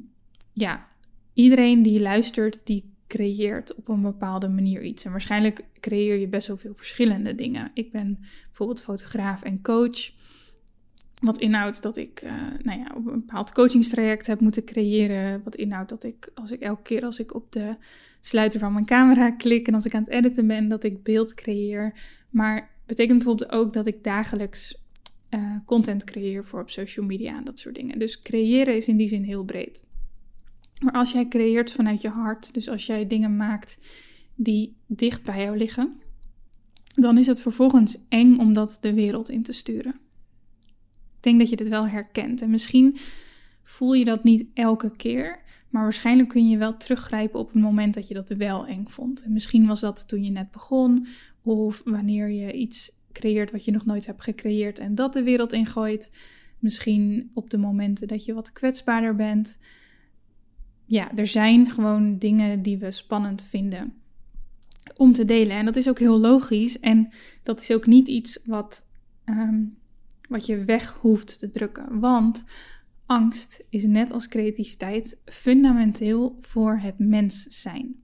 ja, 0.53 0.89
iedereen 1.33 1.83
die 1.83 2.01
luistert, 2.01 2.67
die 2.67 2.95
creëert 3.11 3.75
op 3.75 3.88
een 3.88 4.02
bepaalde 4.02 4.49
manier 4.49 4.83
iets. 4.83 5.05
En 5.05 5.11
waarschijnlijk 5.11 5.64
creëer 5.81 6.17
je 6.17 6.29
best 6.29 6.47
wel 6.47 6.57
veel 6.57 6.75
verschillende 6.75 7.35
dingen. 7.35 7.71
Ik 7.75 7.93
ben 7.93 8.19
bijvoorbeeld 8.47 8.83
fotograaf 8.83 9.43
en 9.43 9.62
coach. 9.62 10.11
Wat 11.21 11.38
inhoudt 11.38 11.83
dat 11.83 11.97
ik 11.97 12.23
uh, 12.25 12.33
nou 12.62 12.79
ja, 12.79 12.93
op 12.97 13.07
een 13.07 13.21
bepaald 13.21 13.52
coachingstraject 13.52 14.26
heb 14.26 14.40
moeten 14.40 14.64
creëren. 14.64 15.43
Wat 15.45 15.55
inhoudt 15.55 15.88
dat 15.88 16.05
ik, 16.05 16.31
als 16.35 16.52
ik 16.52 16.61
elke 16.61 16.83
keer 16.83 17.05
als 17.05 17.19
ik 17.19 17.35
op 17.35 17.52
de 17.52 17.76
sluiter 18.21 18.61
van 18.61 18.73
mijn 18.73 18.85
camera 18.85 19.31
klik 19.31 19.67
en 19.67 19.75
als 19.75 19.85
ik 19.85 19.95
aan 19.95 20.02
het 20.02 20.12
editen 20.12 20.47
ben, 20.47 20.69
dat 20.69 20.85
ik 20.85 21.02
beeld 21.02 21.35
creëer. 21.35 21.93
Maar 22.31 22.71
betekent 22.87 23.19
bijvoorbeeld 23.19 23.52
ook 23.52 23.73
dat 23.73 23.87
ik 23.87 24.05
dagelijks 24.05 24.85
uh, 25.31 25.57
content 25.67 26.05
creëer 26.05 26.45
voor 26.45 26.61
op 26.61 26.71
social 26.71 27.07
media 27.07 27.37
en 27.37 27.45
dat 27.45 27.59
soort 27.59 27.75
dingen. 27.75 27.99
Dus 27.99 28.21
creëren 28.21 28.76
is 28.76 28.88
in 28.88 28.97
die 28.97 29.09
zin 29.09 29.23
heel 29.23 29.45
breed. 29.45 29.85
Maar 30.81 30.93
als 30.93 31.13
jij 31.13 31.29
creëert 31.29 31.73
vanuit 31.73 32.01
je 32.01 32.09
hart, 32.09 32.55
dus 32.55 32.69
als 32.69 32.87
jij 32.87 33.07
dingen 33.07 33.37
maakt 33.37 33.77
die 34.35 34.77
dicht 34.87 35.23
bij 35.23 35.45
jou 35.45 35.57
liggen, 35.57 36.01
dan 36.95 37.19
is 37.19 37.27
het 37.27 37.43
vervolgens 37.43 37.99
eng 38.09 38.39
om 38.39 38.53
dat 38.53 38.79
de 38.81 38.95
wereld 38.95 39.29
in 39.29 39.43
te 39.43 39.53
sturen. 39.53 39.95
Ik 41.17 41.27
denk 41.27 41.39
dat 41.39 41.51
je 41.51 41.57
dit 41.57 41.69
wel 41.69 41.89
herkent. 41.89 42.43
En 42.43 42.51
misschien 42.51 42.97
voel 43.63 43.93
je 43.93 44.05
dat 44.05 44.25
niet 44.25 44.47
elke 44.55 44.97
keer, 44.97 45.43
maar 45.69 45.83
waarschijnlijk 45.83 46.29
kun 46.29 46.49
je 46.49 46.59
wel 46.59 46.77
teruggrijpen 46.77 47.41
op 47.41 47.53
het 47.53 47.63
moment 47.63 47.95
dat 47.95 48.09
je 48.09 48.15
dat 48.15 48.29
wel 48.29 48.67
eng 48.67 48.87
vond. 48.87 49.23
En 49.23 49.33
misschien 49.33 49.67
was 49.67 49.81
dat 49.81 50.09
toen 50.09 50.25
je 50.25 50.31
net 50.31 50.51
begon, 50.51 51.07
of 51.43 51.83
wanneer 51.85 52.29
je 52.29 52.53
iets 52.53 52.93
creëert 53.13 53.51
wat 53.51 53.65
je 53.65 53.71
nog 53.71 53.85
nooit 53.85 54.07
hebt 54.07 54.23
gecreëerd 54.23 54.79
en 54.79 54.95
dat 54.95 55.13
de 55.13 55.23
wereld 55.23 55.53
ingooit. 55.53 56.13
Misschien 56.59 57.31
op 57.35 57.51
de 57.51 57.59
momenten 57.59 58.09
dat 58.09 58.25
je 58.25 58.35
wat 58.35 58.53
kwetsbaarder 58.53 59.17
bent. 59.17 59.59
Ja, 60.91 61.17
er 61.17 61.27
zijn 61.27 61.71
gewoon 61.71 62.19
dingen 62.19 62.63
die 62.63 62.79
we 62.79 62.91
spannend 62.91 63.43
vinden 63.43 63.95
om 64.97 65.13
te 65.13 65.25
delen. 65.25 65.57
En 65.57 65.65
dat 65.65 65.77
is 65.77 65.89
ook 65.89 65.99
heel 65.99 66.21
logisch. 66.21 66.81
En 66.81 67.09
dat 67.43 67.61
is 67.61 67.73
ook 67.73 67.87
niet 67.87 68.09
iets 68.09 68.41
wat 68.45 68.87
ehm, 69.25 69.63
wat 70.29 70.47
je 70.47 70.65
weg 70.65 70.99
hoeft 71.01 71.39
te 71.39 71.51
drukken. 71.51 72.01
Want 72.01 72.45
angst 73.07 73.65
is 73.69 73.87
net 73.87 74.13
als 74.13 74.29
creativiteit 74.29 75.21
fundamenteel 75.25 76.37
voor 76.41 76.79
het 76.79 76.99
mens 76.99 77.43
zijn. 77.43 78.03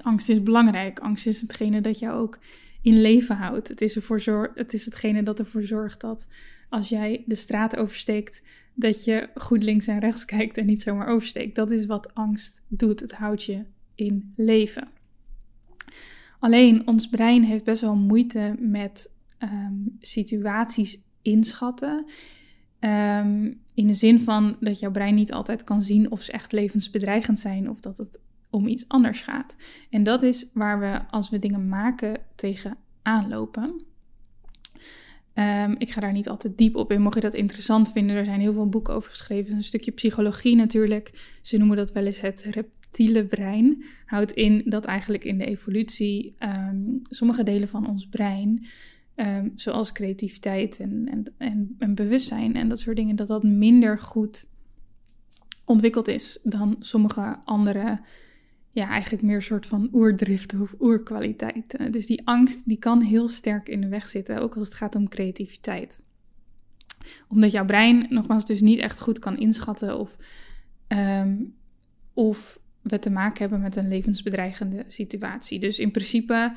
Angst 0.00 0.28
is 0.28 0.42
belangrijk. 0.42 0.98
Angst 0.98 1.26
is 1.26 1.40
hetgene 1.40 1.80
dat 1.80 1.98
jou 1.98 2.20
ook 2.20 2.38
in 2.82 3.00
leven 3.00 3.36
houdt. 3.36 3.68
Het 3.68 3.80
is, 3.80 3.96
ervoor 3.96 4.20
zorg, 4.20 4.50
het 4.54 4.72
is 4.72 4.84
hetgene 4.84 5.22
dat 5.22 5.38
ervoor 5.38 5.64
zorgt 5.64 6.00
dat 6.00 6.28
als 6.68 6.88
jij 6.88 7.22
de 7.26 7.34
straat 7.34 7.76
oversteekt, 7.76 8.42
dat 8.74 9.04
je 9.04 9.28
goed 9.34 9.62
links 9.62 9.86
en 9.86 9.98
rechts 9.98 10.24
kijkt 10.34 10.56
en 10.56 10.66
niet 10.66 10.82
zomaar 10.82 11.06
oversteekt. 11.06 11.54
Dat 11.54 11.70
is 11.70 11.86
wat 11.86 12.14
angst 12.14 12.62
doet. 12.68 13.00
Het 13.00 13.12
houdt 13.12 13.44
je 13.44 13.64
in 13.94 14.32
leven. 14.36 14.88
Alleen 16.38 16.86
ons 16.86 17.08
brein 17.08 17.44
heeft 17.44 17.64
best 17.64 17.80
wel 17.80 17.96
moeite 17.96 18.54
met 18.58 19.14
ehm, 19.38 19.74
situaties 20.00 21.00
inschatten. 21.22 22.04
Ehm, 22.78 23.52
in 23.74 23.86
de 23.86 23.94
zin 23.94 24.20
van 24.20 24.56
dat 24.60 24.78
jouw 24.78 24.90
brein 24.90 25.14
niet 25.14 25.32
altijd 25.32 25.64
kan 25.64 25.82
zien 25.82 26.10
of 26.10 26.22
ze 26.22 26.32
echt 26.32 26.52
levensbedreigend 26.52 27.38
zijn 27.38 27.70
of 27.70 27.80
dat 27.80 27.96
het 27.96 28.20
om 28.52 28.66
iets 28.66 28.88
anders 28.88 29.22
gaat. 29.22 29.56
En 29.90 30.02
dat 30.02 30.22
is 30.22 30.46
waar 30.52 30.80
we 30.80 31.00
als 31.10 31.30
we 31.30 31.38
dingen 31.38 31.68
maken 31.68 32.20
tegen 32.34 32.76
aanlopen. 33.02 33.84
Ehm, 35.34 35.74
ik 35.78 35.90
ga 35.90 36.00
daar 36.00 36.12
niet 36.12 36.28
altijd 36.28 36.58
diep 36.58 36.76
op 36.76 36.92
in. 36.92 37.02
Mocht 37.02 37.14
je 37.14 37.20
dat 37.20 37.34
interessant 37.34 37.92
vinden, 37.92 38.16
er 38.16 38.24
zijn 38.24 38.40
heel 38.40 38.52
veel 38.52 38.68
boeken 38.68 38.94
over 38.94 39.10
geschreven. 39.10 39.54
Een 39.54 39.62
stukje 39.62 39.90
psychologie 39.90 40.56
natuurlijk. 40.56 41.36
Ze 41.42 41.56
noemen 41.56 41.76
dat 41.76 41.92
wel 41.92 42.04
eens 42.04 42.20
het 42.20 42.42
reptiele 42.42 43.26
brein. 43.26 43.84
Houdt 44.06 44.32
in 44.32 44.62
dat 44.64 44.84
eigenlijk 44.84 45.24
in 45.24 45.38
de 45.38 45.44
evolutie 45.44 46.34
ehm, 46.38 46.80
sommige 47.02 47.42
delen 47.42 47.68
van 47.68 47.88
ons 47.88 48.06
brein, 48.06 48.66
ehm, 49.14 49.48
zoals 49.54 49.92
creativiteit 49.92 50.80
en, 50.80 51.08
en, 51.10 51.24
en, 51.38 51.76
en 51.78 51.94
bewustzijn 51.94 52.54
en 52.54 52.68
dat 52.68 52.80
soort 52.80 52.96
dingen, 52.96 53.16
dat 53.16 53.28
dat 53.28 53.42
minder 53.42 53.98
goed 53.98 54.50
ontwikkeld 55.64 56.08
is 56.08 56.38
dan 56.42 56.76
sommige 56.78 57.38
andere 57.44 58.00
ja, 58.72 58.88
eigenlijk 58.88 59.22
meer 59.22 59.36
een 59.36 59.42
soort 59.42 59.66
van 59.66 59.88
oerdrift 59.92 60.60
of 60.60 60.74
oerkwaliteit. 60.80 61.92
Dus 61.92 62.06
die 62.06 62.26
angst 62.26 62.68
die 62.68 62.78
kan 62.78 63.02
heel 63.02 63.28
sterk 63.28 63.68
in 63.68 63.80
de 63.80 63.88
weg 63.88 64.08
zitten, 64.08 64.40
ook 64.40 64.56
als 64.56 64.68
het 64.68 64.76
gaat 64.76 64.94
om 64.94 65.08
creativiteit. 65.08 66.04
Omdat 67.28 67.50
jouw 67.50 67.64
brein 67.64 68.06
nogmaals 68.08 68.46
dus 68.46 68.60
niet 68.60 68.78
echt 68.78 69.00
goed 69.00 69.18
kan 69.18 69.38
inschatten 69.38 69.98
of, 69.98 70.16
um, 70.88 71.54
of 72.12 72.60
we 72.82 72.98
te 72.98 73.10
maken 73.10 73.40
hebben 73.40 73.60
met 73.60 73.76
een 73.76 73.88
levensbedreigende 73.88 74.84
situatie. 74.86 75.58
Dus 75.58 75.78
in 75.78 75.90
principe, 75.90 76.52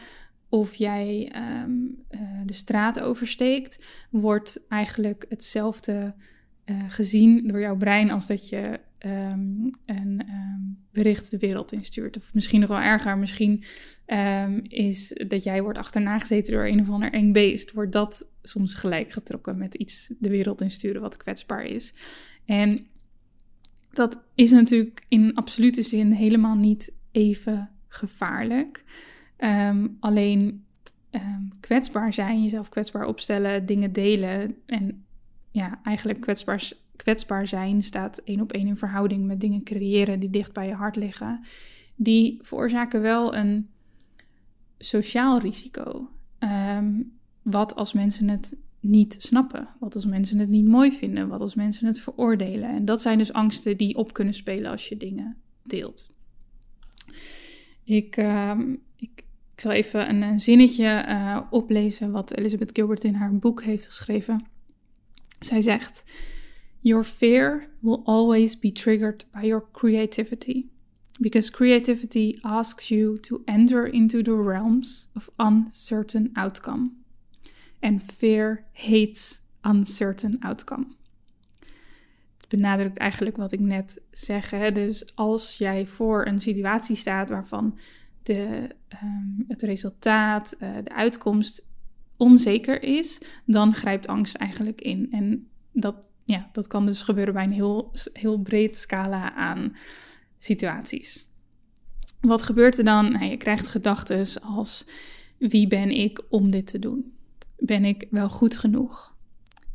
of 0.49 0.75
jij 0.75 1.29
ehm, 1.31 1.71
eh, 2.07 2.19
de 2.45 2.53
straat 2.53 2.99
oversteekt, 2.99 3.85
wordt 4.09 4.65
eigenlijk 4.69 5.25
hetzelfde 5.29 6.13
uh, 6.65 6.83
gezien 6.87 7.47
door 7.47 7.59
jouw 7.59 7.77
brein 7.77 8.11
als 8.11 8.27
dat 8.27 8.49
je 8.49 8.79
um, 9.05 9.69
een 9.85 10.21
um, 10.29 10.85
bericht 10.91 11.31
de 11.31 11.37
wereld 11.37 11.71
instuurt. 11.71 12.17
Of 12.17 12.33
misschien 12.33 12.59
nog 12.59 12.69
wel 12.69 12.79
erger, 12.79 13.17
misschien 13.17 13.63
um, 14.07 14.61
is 14.63 15.21
dat 15.27 15.43
jij 15.43 15.61
wordt 15.61 15.77
achterna 15.77 16.19
gezeten 16.19 16.53
door 16.53 16.65
een 16.65 16.81
of 16.81 16.89
ander 16.89 17.11
eng 17.13 17.31
beest. 17.31 17.71
Wordt 17.71 17.91
dat 17.91 18.27
soms 18.41 18.73
gelijk 18.73 19.11
getrokken 19.11 19.57
met 19.57 19.75
iets 19.75 20.13
de 20.19 20.29
wereld 20.29 20.61
insturen 20.61 21.01
wat 21.01 21.17
kwetsbaar 21.17 21.63
is. 21.63 21.93
En 22.45 22.85
dat 23.91 24.23
is 24.35 24.51
natuurlijk 24.51 25.05
in 25.07 25.35
absolute 25.35 25.81
zin 25.81 26.11
helemaal 26.11 26.55
niet 26.55 26.93
even 27.11 27.69
gevaarlijk. 27.87 28.83
alleen 29.99 30.65
kwetsbaar 31.59 32.13
zijn, 32.13 32.43
jezelf 32.43 32.69
kwetsbaar 32.69 33.05
opstellen, 33.05 33.65
dingen 33.65 33.91
delen 33.91 34.55
en 34.65 35.05
ja, 35.51 35.79
eigenlijk 35.83 36.21
kwetsbaar 36.21 36.71
kwetsbaar 36.95 37.47
zijn 37.47 37.83
staat 37.83 38.17
één 38.17 38.41
op 38.41 38.51
één 38.51 38.67
in 38.67 38.77
verhouding 38.77 39.25
met 39.25 39.41
dingen 39.41 39.63
creëren 39.63 40.19
die 40.19 40.29
dicht 40.29 40.53
bij 40.53 40.67
je 40.67 40.73
hart 40.73 40.95
liggen. 40.95 41.39
Die 41.95 42.39
veroorzaken 42.41 43.01
wel 43.01 43.35
een 43.35 43.69
sociaal 44.77 45.39
risico. 45.39 46.09
Ehm, 46.39 47.01
wat 47.43 47.75
als 47.75 47.93
mensen 47.93 48.29
het 48.29 48.57
niet 48.79 49.15
snappen? 49.17 49.67
Wat 49.79 49.95
als 49.95 50.05
mensen 50.05 50.39
het 50.39 50.49
niet 50.49 50.67
mooi 50.67 50.91
vinden? 50.91 51.27
Wat 51.27 51.41
als 51.41 51.55
mensen 51.55 51.87
het 51.87 51.99
veroordelen? 51.99 52.69
En 52.69 52.85
dat 52.85 53.01
zijn 53.01 53.17
dus 53.17 53.33
angsten 53.33 53.77
die 53.77 53.95
op 53.95 54.13
kunnen 54.13 54.33
spelen 54.33 54.71
als 54.71 54.87
je 54.87 54.97
dingen 54.97 55.35
deelt. 55.63 56.13
Ik, 57.83 58.17
ehm, 58.17 58.75
ik, 58.95 59.23
zal 59.55 59.71
even 59.71 60.21
een, 60.21 60.39
zinnetje 60.39 61.05
uh, 61.07 61.41
oplezen 61.49 62.11
wat 62.11 62.33
Elizabeth 62.33 62.69
Gilbert 62.73 63.03
in 63.03 63.13
haar 63.13 63.35
boek 63.35 63.63
heeft 63.63 63.85
geschreven. 63.85 64.45
Zij 65.39 65.61
zegt. 65.61 66.03
Your 66.85 67.03
fear 67.03 67.67
will 67.81 68.03
always 68.05 68.59
be 68.59 68.71
triggered 68.71 69.25
by 69.31 69.47
your 69.47 69.63
creativity, 69.71 70.69
because 71.19 71.49
creativity 71.49 72.37
asks 72.41 72.89
you 72.89 73.19
to 73.19 73.41
enter 73.45 73.87
into 73.87 74.21
the 74.21 74.35
realms 74.35 75.09
of 75.15 75.29
uncertain 75.37 76.29
outcome. 76.35 76.91
And 77.79 78.03
fear 78.03 78.65
hates 78.73 79.41
uncertain 79.63 80.37
outcome. 80.43 80.85
Het 82.37 82.47
benadrukt 82.49 82.97
eigenlijk 82.97 83.37
wat 83.37 83.51
ik 83.51 83.59
net 83.59 84.01
zeg. 84.11 84.49
Hè? 84.49 84.71
Dus 84.71 85.15
als 85.15 85.57
jij 85.57 85.87
voor 85.87 86.25
een 86.25 86.41
situatie 86.41 86.95
staat 86.95 87.29
waarvan 87.29 87.77
de, 88.23 88.69
um, 89.03 89.45
het 89.47 89.61
resultaat, 89.61 90.55
uh, 90.59 90.69
de 90.83 90.91
uitkomst 90.91 91.67
onzeker 92.17 92.83
is, 92.83 93.21
dan 93.45 93.73
grijpt 93.73 94.07
angst 94.07 94.35
eigenlijk 94.35 94.81
in. 94.81 95.07
En 95.11 95.47
dat, 95.75 96.13
ja, 96.25 96.49
dat 96.51 96.67
kan 96.67 96.85
dus 96.85 97.01
gebeuren 97.01 97.33
bij 97.33 97.43
een 97.43 97.51
heel, 97.51 97.91
heel 98.13 98.39
breed 98.39 98.77
scala 98.77 99.33
aan 99.33 99.75
situaties. 100.37 101.29
Wat 102.21 102.41
gebeurt 102.41 102.77
er 102.77 102.83
dan? 102.83 103.11
Nou, 103.11 103.25
je 103.25 103.37
krijgt 103.37 103.67
gedachten 103.67 104.25
als: 104.41 104.85
wie 105.37 105.67
ben 105.67 105.91
ik 105.91 106.23
om 106.29 106.51
dit 106.51 106.67
te 106.67 106.79
doen? 106.79 107.13
Ben 107.57 107.85
ik 107.85 108.07
wel 108.09 108.29
goed 108.29 108.57
genoeg? 108.57 109.13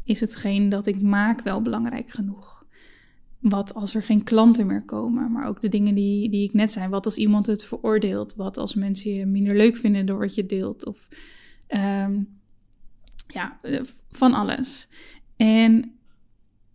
Is 0.04 0.20
hetgeen 0.20 0.68
dat 0.68 0.86
ik 0.86 1.02
maak 1.02 1.40
wel 1.40 1.62
belangrijk 1.62 2.10
genoeg? 2.10 2.64
Wat 3.38 3.74
als 3.74 3.94
er 3.94 4.02
geen 4.02 4.24
klanten 4.24 4.66
meer 4.66 4.84
komen? 4.84 5.32
Maar 5.32 5.48
ook 5.48 5.60
de 5.60 5.68
dingen 5.68 5.94
die, 5.94 6.30
die 6.30 6.44
ik 6.44 6.52
net 6.52 6.70
zei. 6.70 6.88
Wat 6.88 7.04
als 7.04 7.16
iemand 7.16 7.46
het 7.46 7.64
veroordeelt? 7.64 8.34
Wat 8.34 8.58
als 8.58 8.74
mensen 8.74 9.12
je 9.12 9.26
minder 9.26 9.56
leuk 9.56 9.76
vinden 9.76 10.06
door 10.06 10.18
wat 10.18 10.34
je 10.34 10.46
deelt? 10.46 10.86
Of 10.86 11.08
um, 11.68 12.40
ja, 13.26 13.60
van 14.10 14.34
alles. 14.34 14.88
En 15.40 15.92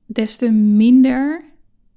des 0.06 0.38
te 0.38 0.52
minder 0.52 1.44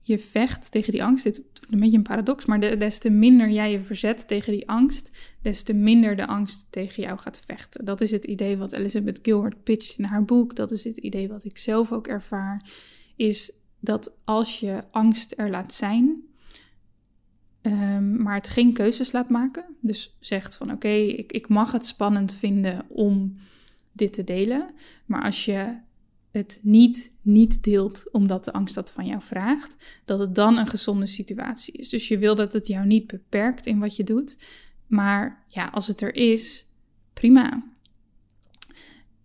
je 0.00 0.18
vecht 0.18 0.70
tegen 0.70 0.92
die 0.92 1.04
angst, 1.04 1.24
dit 1.24 1.36
is 1.36 1.44
een 1.70 1.80
beetje 1.80 1.96
een 1.96 2.02
paradox, 2.02 2.44
maar 2.44 2.78
des 2.78 2.98
te 2.98 3.10
minder 3.10 3.50
jij 3.50 3.70
je 3.70 3.80
verzet 3.80 4.28
tegen 4.28 4.52
die 4.52 4.68
angst, 4.68 5.10
des 5.42 5.62
te 5.62 5.72
minder 5.72 6.16
de 6.16 6.26
angst 6.26 6.66
tegen 6.70 7.02
jou 7.02 7.18
gaat 7.18 7.42
vechten. 7.46 7.84
Dat 7.84 8.00
is 8.00 8.10
het 8.10 8.24
idee 8.24 8.56
wat 8.56 8.72
Elizabeth 8.72 9.18
Gilbert 9.22 9.62
pitcht 9.62 9.98
in 9.98 10.04
haar 10.04 10.24
boek. 10.24 10.56
Dat 10.56 10.70
is 10.70 10.84
het 10.84 10.96
idee 10.96 11.28
wat 11.28 11.44
ik 11.44 11.58
zelf 11.58 11.92
ook 11.92 12.06
ervaar. 12.06 12.70
Is 13.16 13.52
dat 13.80 14.16
als 14.24 14.60
je 14.60 14.84
angst 14.90 15.34
er 15.36 15.50
laat 15.50 15.74
zijn, 15.74 16.22
um, 17.62 18.22
maar 18.22 18.34
het 18.34 18.48
geen 18.48 18.72
keuzes 18.72 19.12
laat 19.12 19.28
maken. 19.28 19.64
Dus 19.80 20.16
zegt 20.20 20.56
van 20.56 20.72
oké, 20.72 20.88
ik, 20.88 21.32
ik 21.32 21.48
mag 21.48 21.72
het 21.72 21.86
spannend 21.86 22.34
vinden 22.34 22.84
om 22.88 23.36
dit 23.92 24.12
te 24.12 24.24
delen. 24.24 24.70
Maar 25.06 25.22
als 25.22 25.44
je 25.44 25.86
het 26.30 26.60
niet, 26.62 27.12
niet 27.22 27.62
deelt 27.62 28.10
omdat 28.12 28.44
de 28.44 28.52
angst 28.52 28.74
dat 28.74 28.92
van 28.92 29.06
jou 29.06 29.22
vraagt, 29.22 30.00
dat 30.04 30.18
het 30.18 30.34
dan 30.34 30.58
een 30.58 30.66
gezonde 30.66 31.06
situatie 31.06 31.74
is. 31.74 31.88
Dus 31.88 32.08
je 32.08 32.18
wil 32.18 32.34
dat 32.34 32.52
het 32.52 32.66
jou 32.66 32.86
niet 32.86 33.06
beperkt 33.06 33.66
in 33.66 33.78
wat 33.78 33.96
je 33.96 34.04
doet. 34.04 34.38
Maar 34.86 35.44
ja, 35.48 35.66
als 35.66 35.86
het 35.86 36.00
er 36.00 36.14
is, 36.14 36.66
prima. 37.12 37.62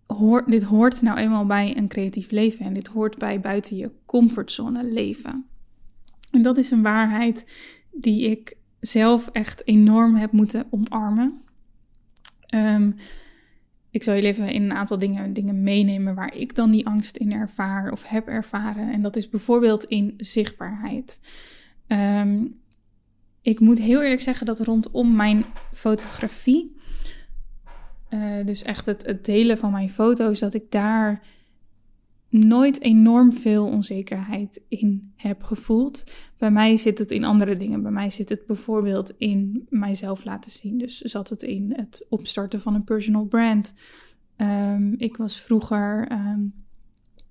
Hoor, 0.06 0.44
dit 0.46 0.62
hoort 0.62 1.02
nou 1.02 1.18
eenmaal 1.18 1.46
bij 1.46 1.76
een 1.76 1.88
creatief 1.88 2.30
leven 2.30 2.66
en 2.66 2.72
dit 2.72 2.86
hoort 2.86 3.18
bij 3.18 3.40
buiten 3.40 3.76
je 3.76 3.90
comfortzone 4.06 4.84
leven. 4.84 5.46
En 6.30 6.42
dat 6.42 6.56
is 6.58 6.70
een 6.70 6.82
waarheid 6.82 7.46
die 7.92 8.30
ik 8.30 8.56
zelf 8.80 9.28
echt 9.28 9.66
enorm 9.66 10.14
heb 10.14 10.32
moeten 10.32 10.66
omarmen. 10.70 11.42
Um, 12.54 12.94
ik 13.94 14.02
zal 14.02 14.14
jullie 14.14 14.28
even 14.28 14.52
in 14.52 14.62
een 14.62 14.72
aantal 14.72 14.98
dingen, 14.98 15.32
dingen 15.32 15.62
meenemen 15.62 16.14
waar 16.14 16.34
ik 16.34 16.54
dan 16.54 16.70
die 16.70 16.86
angst 16.86 17.16
in 17.16 17.32
ervaar 17.32 17.92
of 17.92 18.04
heb 18.04 18.28
ervaren. 18.28 18.92
En 18.92 19.02
dat 19.02 19.16
is 19.16 19.28
bijvoorbeeld 19.28 19.84
in 19.84 20.14
zichtbaarheid. 20.16 21.20
Ehm, 21.86 22.44
ik 23.42 23.60
moet 23.60 23.78
heel 23.78 24.02
eerlijk 24.02 24.20
zeggen 24.20 24.46
dat 24.46 24.60
rondom 24.60 25.16
mijn 25.16 25.44
fotografie, 25.72 26.76
uh, 28.10 28.46
dus 28.46 28.62
echt 28.62 28.86
het 28.86 29.24
delen 29.24 29.58
van 29.58 29.72
mijn 29.72 29.90
foto's, 29.90 30.38
dat 30.38 30.54
ik 30.54 30.70
daar 30.70 31.22
nooit 32.34 32.80
enorm 32.80 33.32
veel 33.32 33.66
onzekerheid 33.66 34.60
in 34.68 35.12
heb 35.16 35.42
gevoeld. 35.42 36.04
Bij 36.38 36.50
mij 36.50 36.76
zit 36.76 36.98
het 36.98 37.10
in 37.10 37.24
andere 37.24 37.56
dingen. 37.56 37.82
Bij 37.82 37.90
mij 37.90 38.10
zit 38.10 38.28
het 38.28 38.46
bijvoorbeeld 38.46 39.14
in 39.18 39.66
mijzelf 39.68 40.24
laten 40.24 40.50
zien. 40.50 40.78
Dus 40.78 40.98
zat 41.00 41.28
het 41.28 41.42
in 41.42 41.72
het 41.76 42.06
opstarten 42.08 42.60
van 42.60 42.74
een 42.74 42.84
personal 42.84 43.24
brand. 43.24 43.74
Ehm, 44.36 44.92
ik 44.96 45.16
was 45.16 45.40
vroeger, 45.40 46.06
ehm, 46.08 46.40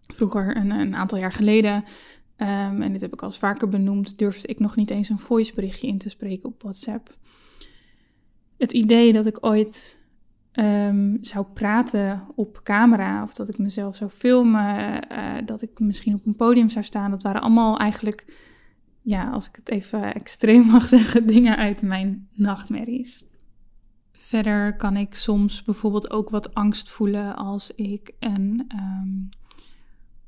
vroeger 0.01 0.57
een, 0.57 0.71
een, 0.71 0.95
aantal 0.95 1.17
jaar 1.17 1.33
geleden, 1.33 1.83
ehm, 2.35 2.81
en 2.81 2.91
dit 2.91 3.01
heb 3.01 3.13
ik 3.13 3.21
al 3.21 3.31
vaker 3.31 3.69
benoemd, 3.69 4.17
durfde 4.17 4.47
ik 4.47 4.59
nog 4.59 4.75
niet 4.75 4.89
eens 4.89 5.09
een 5.09 5.19
voiceberichtje 5.19 5.87
in 5.87 5.97
te 5.97 6.09
spreken 6.09 6.49
op 6.49 6.61
WhatsApp. 6.61 7.17
Het 8.57 8.71
idee 8.71 9.13
dat 9.13 9.25
ik 9.25 9.45
ooit 9.45 10.02
zou 11.19 11.45
praten 11.53 12.23
op 12.35 12.59
camera 12.63 13.23
of 13.23 13.33
dat 13.33 13.49
ik 13.49 13.57
mezelf 13.57 13.95
zou 13.95 14.09
filmen, 14.09 14.75
uh, 14.77 15.33
dat 15.45 15.61
ik 15.61 15.79
misschien 15.79 16.13
op 16.13 16.25
een 16.25 16.35
podium 16.35 16.69
zou 16.69 16.85
staan, 16.85 17.11
dat 17.11 17.23
waren 17.23 17.41
allemaal 17.41 17.79
eigenlijk, 17.79 18.25
ja, 19.01 19.29
als 19.29 19.47
ik 19.47 19.55
het 19.55 19.69
even 19.69 20.13
extreem 20.13 20.65
mag 20.71 20.87
zeggen, 20.87 21.27
dingen 21.27 21.57
uit 21.57 21.81
mijn 21.81 22.27
nachtmerries. 22.33 23.23
Verder 24.11 24.75
kan 24.75 24.97
ik 24.97 25.15
soms 25.15 25.63
bijvoorbeeld 25.63 26.11
ook 26.11 26.29
wat 26.29 26.53
angst 26.53 26.89
voelen 26.89 27.35
als 27.35 27.71
ik 27.71 28.11
een 28.19 28.71
um, 28.75 29.29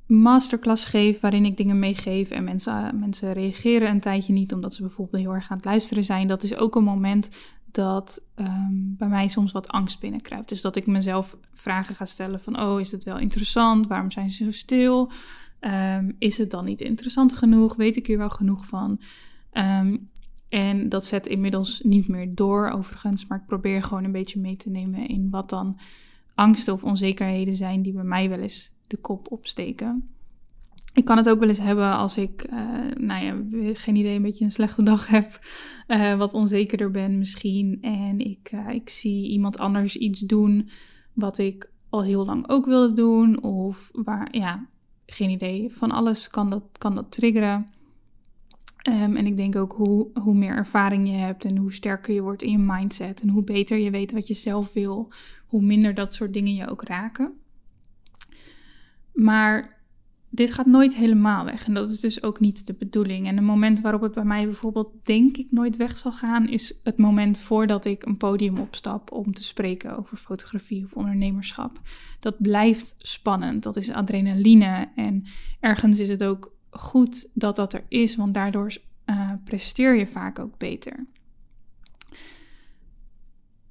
masterclass 0.08 0.86
geef 0.86 1.20
waarin 1.20 1.46
ik 1.46 1.58
dingen 1.58 1.79
meegeef 1.79 2.29
en 2.29 2.44
mensen, 2.44 3.00
mensen 3.00 3.34
reageren 3.34 3.89
een 3.89 4.00
tijdje 4.00 4.34
niet 4.34 4.53
omdat 4.53 4.74
ze 4.74 4.82
bijvoorbeeld 4.82 5.24
heel 5.24 5.34
erg 5.34 5.51
aan 5.51 5.58
het 5.58 5.65
luisteren 5.65 6.03
zijn. 6.03 6.27
Dat 6.27 6.44
is 6.44 6.58
ook 6.58 6.75
een 6.75 6.84
moment 6.84 7.29
dat 7.75 8.22
ehm, 8.36 8.74
bij 8.74 9.08
mij 9.08 9.27
soms 9.27 9.51
wat 9.51 9.67
angst 9.67 10.00
binnenkruipt. 10.00 10.50
Dus 10.50 10.62
dat 10.62 10.75
ik 10.75 10.88
mezelf 10.88 11.38
vragen 11.53 11.96
ga 11.96 12.05
stellen 12.05 12.41
van, 12.41 12.62
oh, 12.62 12.79
is 12.79 12.91
het 12.91 13.03
wel 13.03 13.17
interessant? 13.17 13.88
Waarom 13.88 14.12
zijn 14.12 14.29
ze 14.29 14.44
zo 14.44 14.51
stil? 14.51 15.12
Ehm, 15.60 16.12
is 16.20 16.38
het 16.38 16.51
dan 16.51 16.65
niet 16.65 16.82
interessant 16.82 17.34
genoeg? 17.34 17.75
Weet 17.75 17.96
ik 17.96 18.08
hier 18.08 18.17
wel 18.17 18.29
genoeg 18.29 18.65
van? 18.65 19.00
En 20.50 20.89
dat 20.89 21.05
zet 21.05 21.27
inmiddels 21.27 21.82
niet 21.84 22.08
meer 22.08 22.36
door, 22.36 22.70
overigens. 22.70 23.27
Maar 23.27 23.38
ik 23.38 23.46
probeer 23.46 23.84
gewoon 23.84 24.03
een 24.03 24.12
beetje 24.12 24.39
mee 24.39 24.55
te 24.55 24.70
nemen 24.70 25.08
in 25.08 25.29
wat 25.29 25.50
dan 25.50 25.79
angsten 26.36 26.74
of 26.74 26.84
onzekerheden 26.84 27.53
zijn 27.53 27.82
die 27.82 27.94
bij 27.94 28.03
mij 28.03 28.29
wel 28.29 28.39
eens 28.39 28.72
de 28.88 28.98
kop 28.98 29.32
opsteken. 29.32 30.14
Ik 30.96 31.06
kan 31.06 31.18
het 31.18 31.30
ook 31.30 31.40
wel 31.40 31.48
eens 31.48 31.60
hebben 31.60 31.94
als 31.94 32.18
ik, 32.18 32.48
uh, 32.54 32.60
nou 32.98 33.25
ja, 33.25 33.36
geen 33.74 33.96
idee, 33.96 34.16
een 34.16 34.22
beetje 34.22 34.46
een 34.46 34.52
slechte 34.52 34.84
dag 34.84 35.08
heb. 35.08 35.40
Uh, 35.88 36.16
wat 36.18 36.34
onzekerder 36.34 36.92
ben 36.92 37.18
misschien. 37.18 37.78
En 37.82 38.20
ik, 38.20 38.52
uh, 38.54 38.70
ik 38.70 38.90
zie 38.90 39.30
iemand 39.30 39.58
anders 39.58 39.98
iets 39.98 40.20
doen 40.20 40.70
wat 41.14 41.38
ik 41.38 41.70
al 41.90 42.04
heel 42.04 42.25
lang 42.25 42.50
ook 42.50 42.66
wilde 42.66 42.94
doen. 42.94 43.44
Of 43.44 43.90
waar, 43.94 44.28
ja, 44.32 44.68
geen 45.06 45.30
idee. 45.30 45.72
Van 45.72 45.92
alles 45.92 46.28
kan 46.28 46.50
dat, 46.50 46.64
kan 46.78 46.96
dat 46.96 47.12
triggeren. 47.12 47.68
Ehm, 48.78 49.16
en 49.16 49.25
ik 49.25 49.38
denk 49.38 49.56
ook 49.56 49.74
hoe, 49.74 50.10
hoe 50.14 50.36
meer 50.36 50.56
ervaring 50.56 51.10
je 51.10 51.16
hebt 51.16 51.46
en 51.46 51.58
hoe 51.58 51.74
sterker 51.74 52.14
je 52.14 52.22
wordt 52.22 52.42
in 52.42 52.52
je 52.52 52.58
mindset 52.58 53.22
en 53.22 53.30
hoe 53.30 53.44
beter 53.44 53.78
je 53.78 53.92
weet 53.92 54.12
wat 54.12 54.28
je 54.28 54.34
zelf 54.34 54.74
wil, 54.74 55.12
hoe 55.46 55.62
minder 55.62 55.94
dat 55.94 56.14
soort 56.14 56.34
dingen 56.34 56.54
je 56.54 56.70
ook 56.70 56.84
raken. 56.84 57.34
Maar 59.14 59.75
dit 60.36 60.51
gaat 60.51 60.65
nooit 60.65 60.96
helemaal 60.96 61.46
weg 61.46 61.68
en 61.68 61.74
dat 61.74 61.89
is 61.89 62.00
dus 62.00 62.24
ook 62.24 62.39
niet 62.39 62.68
de 62.68 62.74
bedoeling. 62.74 63.27
En 63.27 63.38
een 63.38 63.46
moment 63.46 63.82
waarop 63.82 64.01
het 64.01 64.13
bij 64.13 64.24
mij 64.24 64.44
bijvoorbeeld 64.44 64.92
denk 65.04 65.38
ik 65.38 65.48
nooit 65.50 65.77
weg 65.77 65.98
zal 65.98 66.12
gaan, 66.12 66.48
is 66.48 66.80
het 66.84 66.98
moment 66.98 67.39
voordat 67.39 67.86
ik 67.86 68.06
een 68.06 68.18
podium 68.18 68.58
opstap 68.58 69.12
om 69.12 69.34
te 69.34 69.44
spreken 69.44 69.98
over 69.98 70.18
fotografie 70.18 70.84
of 70.84 70.94
ondernemerschap. 70.94 71.82
Dat 72.20 72.36
blijft 72.42 72.96
spannend, 72.98 73.63
dat 73.63 73.75
is 73.75 73.92
adrenaline 73.92 74.88
en 74.96 75.24
ergens 75.60 76.00
is 76.00 76.10
het 76.10 76.24
ook 76.24 76.54
goed 76.70 77.30
dat 77.34 77.56
dat 77.56 77.74
er 77.74 77.84
is, 77.88 78.15
want 78.15 78.34
daardoor 78.34 78.77
uh, 79.06 79.32
presteer 79.44 79.96
je 79.96 80.08
vaak 80.08 80.39
ook 80.39 80.58
beter. 80.58 81.06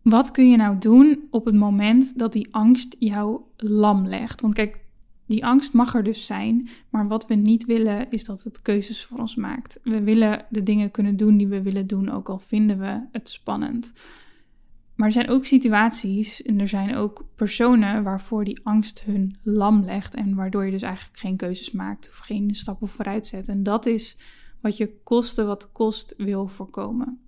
Wat 0.03 0.31
kun 0.31 0.51
je 0.51 0.57
nou 0.57 0.79
doen 0.79 1.27
op 1.31 1.45
het 1.45 1.55
moment 1.55 2.19
dat 2.19 2.33
die 2.33 2.49
angst 2.51 2.97
jou 2.99 3.41
lam 3.57 4.07
legt? 4.07 4.41
Want 4.41 4.55
kijk, 4.55 4.84
die 5.27 5.45
angst 5.47 5.73
mag 5.73 5.95
er 5.95 6.05
dus 6.05 6.27
zijn, 6.27 6.69
maar 6.91 7.09
wat 7.09 7.27
we 7.27 7.35
niet 7.35 7.65
willen 7.65 8.11
is 8.11 8.25
dat 8.25 8.43
het 8.43 8.63
keuzes 8.63 9.05
voor 9.05 9.19
ons 9.19 9.37
maakt. 9.37 9.81
We 9.83 10.03
willen 10.03 10.47
de 10.51 10.63
dingen 10.63 10.91
kunnen 10.91 11.17
doen 11.17 11.37
die 11.37 11.49
we 11.49 11.63
willen 11.63 11.87
doen, 11.87 12.09
ook 12.09 12.29
al 12.29 12.39
vinden 12.39 12.79
we 12.79 13.01
het 13.13 13.29
spannend. 13.29 13.93
Maar 14.95 15.07
er 15.07 15.13
zijn 15.13 15.29
ook 15.29 15.45
situaties 15.45 16.43
en 16.43 16.61
er 16.61 16.69
zijn 16.69 16.95
ook 16.95 17.25
personen 17.35 18.03
waarvoor 18.03 18.45
die 18.45 18.61
angst 18.63 19.03
hun 19.05 19.37
lam 19.43 19.85
legt 19.85 20.15
en 20.15 20.35
waardoor 20.35 20.65
je 20.65 20.71
dus 20.71 20.83
eigenlijk 20.83 21.19
geen 21.19 21.37
keuzes 21.37 21.71
maakt 21.71 22.09
of 22.09 22.17
geen 22.17 22.55
stappen 22.55 22.89
vooruit 22.89 23.27
zet. 23.27 23.49
En 23.49 23.63
dat 23.63 23.87
is 23.87 24.17
wat 24.61 24.77
je 24.77 25.01
koste 25.03 25.45
wat 25.45 25.73
kost 25.73 26.15
wil 26.17 26.47
voorkomen. 26.47 27.19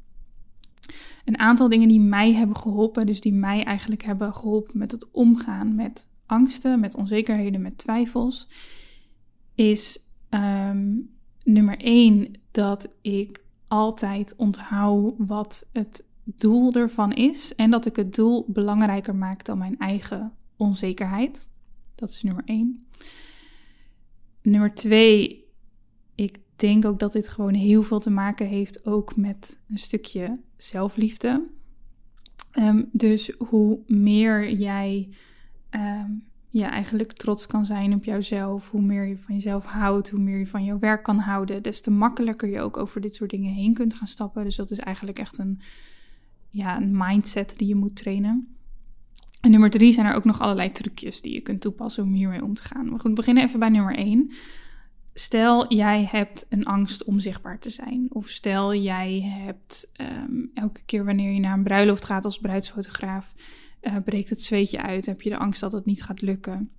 Een 1.24 1.38
aantal 1.38 1.68
dingen 1.68 1.88
die 1.88 2.00
mij 2.00 2.32
hebben 2.32 2.56
geholpen, 2.56 3.06
dus 3.06 3.20
die 3.20 3.32
mij 3.32 3.64
eigenlijk 3.64 4.02
hebben 4.02 4.34
geholpen 4.34 4.78
met 4.78 4.90
het 4.90 5.10
omgaan 5.10 5.74
met 5.74 6.08
angsten, 6.26 6.80
met 6.80 6.96
onzekerheden, 6.96 7.62
met 7.62 7.78
twijfels, 7.78 8.48
is 9.54 10.00
ehm, 10.28 10.94
nummer 11.44 11.78
één 11.78 12.32
dat 12.50 12.94
ik 13.00 13.44
altijd 13.68 14.36
onthoud 14.36 15.14
wat 15.18 15.68
het 15.72 16.04
doel 16.24 16.72
ervan 16.72 17.12
is 17.12 17.54
en 17.54 17.70
dat 17.70 17.86
ik 17.86 17.96
het 17.96 18.14
doel 18.14 18.44
belangrijker 18.48 19.14
maak 19.14 19.44
dan 19.44 19.58
mijn 19.58 19.78
eigen 19.78 20.32
onzekerheid. 20.56 21.46
Dat 21.94 22.10
is 22.10 22.22
nummer 22.22 22.44
één. 22.46 22.86
Nummer 24.42 24.74
twee, 24.74 25.44
ik 26.14 26.38
denk 26.56 26.84
ook 26.84 26.98
dat 26.98 27.12
dit 27.12 27.28
gewoon 27.28 27.54
heel 27.54 27.82
veel 27.82 27.98
te 27.98 28.10
maken 28.10 28.46
heeft 28.46 28.86
ook 28.86 29.16
met 29.16 29.58
een 29.68 29.78
stukje 29.78 30.38
zelfliefde. 30.56 31.46
Ehm, 32.52 32.82
dus 32.92 33.30
hoe 33.38 33.78
meer 33.86 34.52
jij 34.52 35.08
um, 35.76 36.24
ja, 36.48 36.70
eigenlijk 36.70 37.12
trots 37.12 37.46
kan 37.46 37.64
zijn 37.64 37.94
op 37.94 38.04
jouzelf, 38.04 38.70
hoe 38.70 38.82
meer 38.82 39.06
je 39.06 39.18
van 39.18 39.34
jezelf 39.34 39.64
houdt, 39.64 40.10
hoe 40.10 40.20
meer 40.20 40.38
je 40.38 40.46
van 40.46 40.64
jouw 40.64 40.78
werk 40.78 41.02
kan 41.02 41.18
houden, 41.18 41.62
des 41.62 41.80
te 41.80 41.90
makkelijker 41.90 42.48
je 42.48 42.60
ook 42.60 42.76
over 42.76 43.00
dit 43.00 43.14
soort 43.14 43.30
dingen 43.30 43.52
heen 43.52 43.74
kunt 43.74 43.94
gaan 43.94 44.06
stappen. 44.06 44.44
Dus 44.44 44.56
dat 44.56 44.70
is 44.70 44.78
eigenlijk 44.78 45.18
echt 45.18 45.38
een, 45.38 45.60
ja, 46.50 46.76
een 46.76 46.96
mindset 46.96 47.58
die 47.58 47.68
je 47.68 47.74
moet 47.74 47.96
trainen. 47.96 48.56
En 49.40 49.50
nummer 49.50 49.70
drie 49.70 49.92
zijn 49.92 50.06
er 50.06 50.14
ook 50.14 50.24
nog 50.24 50.40
allerlei 50.40 50.72
trucjes 50.72 51.20
die 51.20 51.32
je 51.32 51.40
kunt 51.40 51.60
toepassen 51.60 52.04
om 52.04 52.12
hiermee 52.12 52.44
om 52.44 52.54
te 52.54 52.62
gaan. 52.62 52.88
Maar 52.88 53.00
goed, 53.00 53.10
we 53.10 53.16
beginnen 53.16 53.44
even 53.44 53.58
bij 53.58 53.68
nummer 53.68 53.96
één. 53.96 54.32
Stel 55.18 55.74
jij 55.74 56.08
hebt 56.10 56.46
een 56.48 56.64
angst 56.64 57.04
om 57.04 57.18
zichtbaar 57.18 57.58
te 57.58 57.70
zijn. 57.70 58.06
Of 58.08 58.28
stel 58.28 58.74
jij 58.74 59.20
hebt 59.20 59.92
um, 60.00 60.50
elke 60.54 60.80
keer 60.84 61.04
wanneer 61.04 61.32
je 61.32 61.40
naar 61.40 61.52
een 61.52 61.62
bruiloft 61.62 62.04
gaat 62.04 62.24
als 62.24 62.38
bruidsfotograaf, 62.38 63.34
uh, 63.82 63.96
breekt 64.04 64.30
het 64.30 64.42
zweetje 64.42 64.82
uit. 64.82 65.06
Heb 65.06 65.22
je 65.22 65.30
de 65.30 65.38
angst 65.38 65.60
dat 65.60 65.72
het 65.72 65.84
niet 65.84 66.02
gaat 66.02 66.22
lukken. 66.22 66.70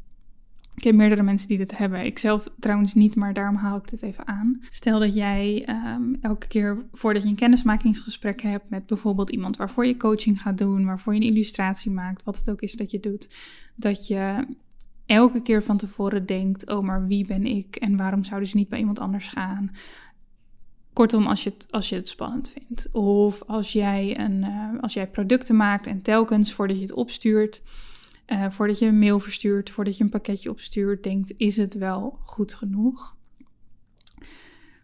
Ik 0.76 0.84
heb 0.84 0.96
meerdere 0.96 1.24
mensen 1.24 1.48
die 1.48 1.58
dit 1.58 1.78
hebben. 1.78 2.04
Ik 2.04 2.20
zelf 2.20 2.48
trouwens 2.60 2.94
niet, 2.94 3.16
maar 3.16 3.34
daarom 3.34 3.56
haal 3.56 3.78
ik 3.78 3.90
dit 3.90 4.02
even 4.02 4.28
aan. 4.28 4.62
Stel 4.70 5.00
dat 5.00 5.14
jij 5.16 5.70
um, 5.70 6.18
elke 6.22 6.48
keer 6.48 6.86
voordat 6.92 7.24
je 7.24 7.30
een 7.30 7.36
kennismakingsgesprek 7.36 8.42
hebt 8.42 8.70
met 8.70 8.86
bijvoorbeeld 8.86 9.30
iemand 9.30 9.58
waarvoor 9.58 9.86
je 9.86 9.98
coaching 9.98 10.42
gaat 10.42 10.58
doen, 10.58 10.86
waarvoor 10.86 11.14
je 11.14 11.20
een 11.20 11.28
illustratie 11.28 11.92
maakt, 11.92 12.24
wat 12.24 12.38
het 12.38 12.50
ook 12.50 12.62
is 12.62 12.74
dat 12.74 12.92
je 12.92 13.00
doet, 13.00 13.30
dat 13.76 14.08
je 14.08 14.46
elke 15.08 15.42
keer 15.42 15.64
van 15.64 15.78
tevoren 15.78 16.26
denkt: 16.26 16.70
oh, 16.70 16.84
maar 16.84 17.08
wie 17.08 17.26
ben 17.26 17.46
ik 17.46 17.76
en 17.76 17.98
waarom 17.98 18.24
zouden 18.24 18.50
ze 18.50 18.58
niet 18.58 18.70
bij 18.70 18.80
iemand 18.80 19.00
anders 19.00 19.28
gaan? 19.28 19.72
Kortom, 20.94 21.28
als 21.28 21.44
je, 21.44 21.50
het, 21.50 21.68
als 21.70 21.90
je 21.90 21.96
het 21.96 22.10
spannend 22.10 22.50
vindt. 22.50 22.92
Of 22.92 23.44
als 23.44 23.72
jij, 23.72 24.20
een, 24.20 24.42
uh, 24.42 24.82
als 24.82 24.94
jij 24.94 25.08
producten 25.08 25.56
maakt 25.56 25.88
en 25.88 26.02
telkens 26.02 26.54
voordat 26.54 26.76
je 26.76 26.82
het 26.82 26.94
opstuurt 26.94 27.62
uh, 28.28 28.50
voordat 28.50 28.80
je 28.80 28.86
een 28.86 29.00
mail 29.00 29.20
verstuurt, 29.20 29.70
voordat 29.70 29.98
je 29.98 30.04
een 30.04 30.10
pakketje 30.10 30.50
opstuurt, 30.50 31.04
denkt: 31.04 31.34
is 31.38 31.58
het 31.58 31.74
wel 31.74 32.20
goed 32.24 32.54
genoeg? 32.54 33.16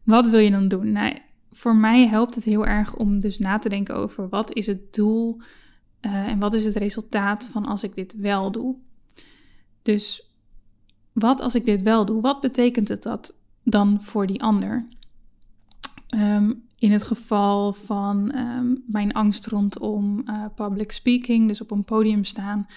Wat 0.03 0.29
wil 0.29 0.39
je 0.39 0.51
dan 0.51 0.67
doen? 0.67 0.91
Nou, 0.91 1.17
voor 1.51 1.75
mij 1.75 2.07
helpt 2.07 2.35
het 2.35 2.43
heel 2.43 2.65
erg 2.65 2.95
om 2.95 3.19
dus 3.19 3.39
na 3.39 3.57
te 3.57 3.69
denken 3.69 3.95
over 3.95 4.29
wat 4.29 4.53
is 4.53 4.67
het 4.67 4.93
doel 4.93 5.37
uh, 6.01 6.27
en 6.27 6.39
wat 6.39 6.53
is 6.53 6.65
het 6.65 6.75
resultaat 6.75 7.47
van 7.47 7.65
als 7.65 7.83
ik 7.83 7.95
dit 7.95 8.15
wel 8.17 8.51
doe. 8.51 8.75
Dus 9.83 10.27
wat 11.11 11.41
als 11.41 11.55
ik 11.55 11.65
dit 11.65 11.81
wel 11.81 12.05
doe? 12.05 12.21
Wat 12.21 12.41
betekent 12.41 12.87
het 12.87 13.03
dat 13.03 13.35
dan 13.63 14.01
voor 14.01 14.27
die 14.27 14.41
ander? 14.41 14.87
Um, 16.15 16.63
in 16.83 16.91
het 16.91 17.03
geval 17.03 17.73
van 17.73 18.35
um, 18.35 18.83
mijn 18.87 19.13
angst 19.13 19.47
rondom 19.47 20.23
uh, 20.25 20.45
public 20.55 20.91
speaking, 20.91 21.47
dus 21.47 21.61
op 21.61 21.71
een 21.71 21.83
podium 21.83 22.23
staan, 22.23 22.67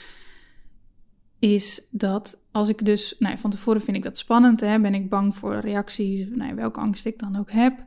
is 1.38 1.82
dat 1.90 2.40
als 2.50 2.68
ik 2.68 2.84
dus, 2.84 3.16
nou, 3.18 3.38
van 3.38 3.50
tevoren 3.50 3.80
vind 3.80 3.96
ik 3.96 4.02
dat 4.02 4.18
spannend, 4.18 4.60
hè, 4.60 4.80
ben 4.80 4.94
ik 4.94 5.10
bang 5.10 5.36
voor 5.36 5.54
reacties, 5.54 6.28
nou, 6.28 6.54
welke 6.54 6.80
angst 6.80 7.06
ik 7.06 7.18
dan 7.18 7.36
ook 7.36 7.50
heb. 7.50 7.82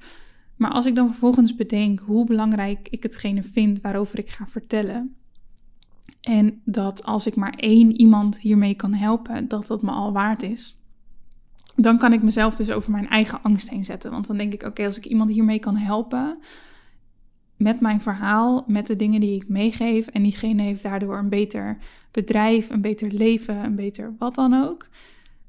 Maar 0.55 0.71
als 0.71 0.85
ik 0.85 0.95
dan 0.95 1.09
vervolgens 1.09 1.55
bedenk 1.55 1.99
hoe 1.99 2.25
belangrijk 2.25 2.87
ik 2.89 3.03
hetgene 3.03 3.43
vind 3.43 3.81
waarover 3.81 4.19
ik 4.19 4.29
ga 4.29 4.47
vertellen, 4.47 5.15
en 6.21 6.61
dat 6.65 7.03
als 7.03 7.27
ik 7.27 7.35
maar 7.35 7.53
één 7.53 7.91
iemand 7.91 8.39
hiermee 8.39 8.75
kan 8.75 8.93
helpen, 8.93 9.47
dat 9.47 9.67
dat 9.67 9.81
me 9.81 9.91
al 9.91 10.11
waard 10.11 10.43
is, 10.43 10.77
dan 11.75 11.97
kan 11.97 12.13
ik 12.13 12.23
mezelf 12.23 12.55
dus 12.55 12.71
over 12.71 12.91
mijn 12.91 13.09
eigen 13.09 13.41
angst 13.41 13.69
heen 13.69 13.85
zetten. 13.85 14.11
Want 14.11 14.27
dan 14.27 14.37
denk 14.37 14.53
ik, 14.53 14.63
oké, 14.63 14.85
als 14.85 14.97
ik 14.97 15.05
iemand 15.05 15.29
hiermee 15.29 15.59
kan 15.59 15.75
helpen, 15.75 16.39
met 17.59 17.79
mijn 17.79 18.01
verhaal, 18.01 18.63
met 18.67 18.87
de 18.87 18.95
dingen 18.95 19.19
die 19.19 19.35
ik 19.35 19.49
meegeef. 19.49 20.07
En 20.07 20.23
diegene 20.23 20.61
heeft 20.61 20.83
daardoor 20.83 21.17
een 21.17 21.29
beter 21.29 21.77
bedrijf, 22.11 22.69
een 22.69 22.81
beter 22.81 23.11
leven, 23.11 23.55
een 23.55 23.75
beter 23.75 24.15
wat 24.17 24.35
dan 24.35 24.53
ook. 24.53 24.87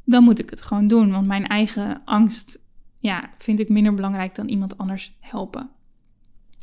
Dan 0.05 0.25
moet 0.25 0.39
ik 0.39 0.51
het 0.51 0.63
gewoon 0.63 0.87
doen. 0.87 1.11
Want 1.11 1.27
mijn 1.27 1.47
eigen 1.47 2.03
angst 2.05 2.61
ja, 2.99 3.31
vind 3.39 3.61
ik 3.61 3.69
minder 3.69 3.95
belangrijk 3.95 4.35
dan 4.35 4.49
iemand 4.49 4.79
anders 4.79 5.17
helpen. 5.21 5.71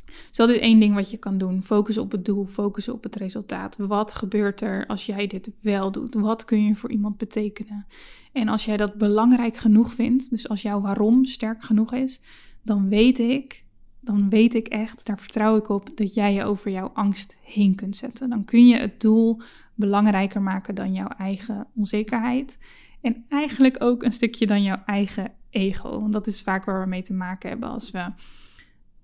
Dus 0.08 0.38
dat 0.38 0.50
is 0.50 0.60
één 0.60 0.80
ding 0.80 0.94
wat 0.96 1.12
je 1.12 1.18
kan 1.18 1.38
doen. 1.38 1.64
Focus 1.64 1.98
op 1.98 2.12
het 2.12 2.26
doel, 2.26 2.46
focus 2.46 2.90
op 2.90 3.04
het 3.04 3.16
resultaat. 3.16 3.78
Wat 3.78 4.16
gebeurt 4.16 4.62
er 4.62 4.88
als 4.88 5.06
jij 5.06 5.28
dit 5.28 5.52
wel 5.62 5.92
doet? 5.92 6.16
Wat 6.16 6.46
kun 6.46 6.64
je 6.64 6.76
voor 6.76 6.92
iemand 6.92 7.18
betekenen? 7.18 7.86
En 8.34 8.48
als 8.48 8.66
jij 8.66 8.78
dat 8.78 8.96
belangrijk 8.96 9.58
genoeg 9.58 9.94
vindt, 9.94 10.30
dus 10.30 10.50
als 10.50 10.62
jouw 10.62 10.82
waarom 10.82 11.26
sterk 11.26 11.62
genoeg 11.62 11.94
is, 11.94 12.22
dan 12.64 12.90
weet 12.90 13.20
ik, 13.20 13.64
dan 14.00 14.30
weet 14.30 14.54
ik 14.54 14.68
echt, 14.68 15.06
daar 15.06 15.20
vertrouw 15.20 15.58
ik 15.58 15.70
op, 15.70 15.98
dat 15.98 16.14
jij 16.14 16.34
je 16.34 16.44
over 16.44 16.72
jouw 16.72 16.92
angst 16.94 17.38
heen 17.42 17.76
kunt 17.76 17.96
zetten. 17.96 18.30
Dan 18.30 18.46
kun 18.46 18.68
je 18.68 18.78
het 18.78 19.02
doel 19.02 19.42
belangrijker 19.76 20.42
maken 20.42 20.76
dan 20.76 20.94
jouw 20.94 21.08
eigen 21.08 21.68
onzekerheid. 21.76 22.58
En 23.02 23.26
eigenlijk 23.30 23.84
ook 23.84 24.04
een 24.04 24.12
stukje 24.12 24.48
dan 24.48 24.64
jouw 24.64 24.82
eigen 24.86 25.32
ego. 25.50 26.00
Want 26.00 26.14
dat 26.14 26.28
is 26.28 26.42
vaak 26.42 26.66
waar 26.66 26.82
we 26.82 26.88
mee 26.88 27.02
te 27.02 27.14
maken 27.14 27.50
hebben 27.50 27.70
als 27.70 27.92
we 27.92 28.12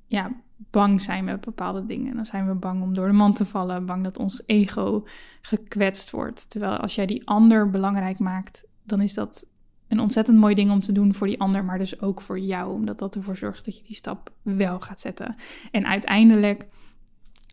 ja, 0.08 0.32
bang 0.70 1.02
zijn 1.02 1.24
met 1.24 1.42
bepaalde 1.42 1.86
dingen. 1.86 2.16
Dan 2.16 2.26
zijn 2.26 2.48
we 2.48 2.54
bang 2.54 2.82
om 2.82 2.94
door 2.94 3.08
de 3.08 3.14
man 3.14 3.34
te 3.34 3.46
vallen, 3.46 3.86
bang 3.86 4.04
dat 4.04 4.18
ons 4.18 4.44
ego 4.46 5.06
gekwetst 5.42 6.12
wordt. 6.12 6.50
Terwijl 6.50 6.78
als 6.78 6.96
jij 6.96 7.06
die 7.06 7.28
ander 7.28 7.70
belangrijk 7.70 8.20
maakt, 8.20 8.64
dan 8.84 9.02
is 9.02 9.14
dat 9.14 9.52
een 9.88 10.00
ontzettend 10.00 10.38
mooi 10.38 10.56
ding 10.56 10.72
om 10.72 10.80
te 10.80 10.92
doen 10.92 11.14
voor 11.14 11.28
die 11.28 11.40
ander, 11.40 11.66
maar 11.66 11.78
dus 11.78 12.02
ook 12.02 12.22
voor 12.22 12.40
jou, 12.40 12.74
omdat 12.74 13.00
dat 13.00 13.16
ervoor 13.16 13.38
zorgt 13.38 13.66
dat 13.66 13.78
je 13.78 13.84
die 13.84 13.96
stap 13.96 14.32
wel 14.42 14.80
gaat 14.80 15.02
zetten. 15.02 15.36
En 15.72 15.86
uiteindelijk, 15.86 16.68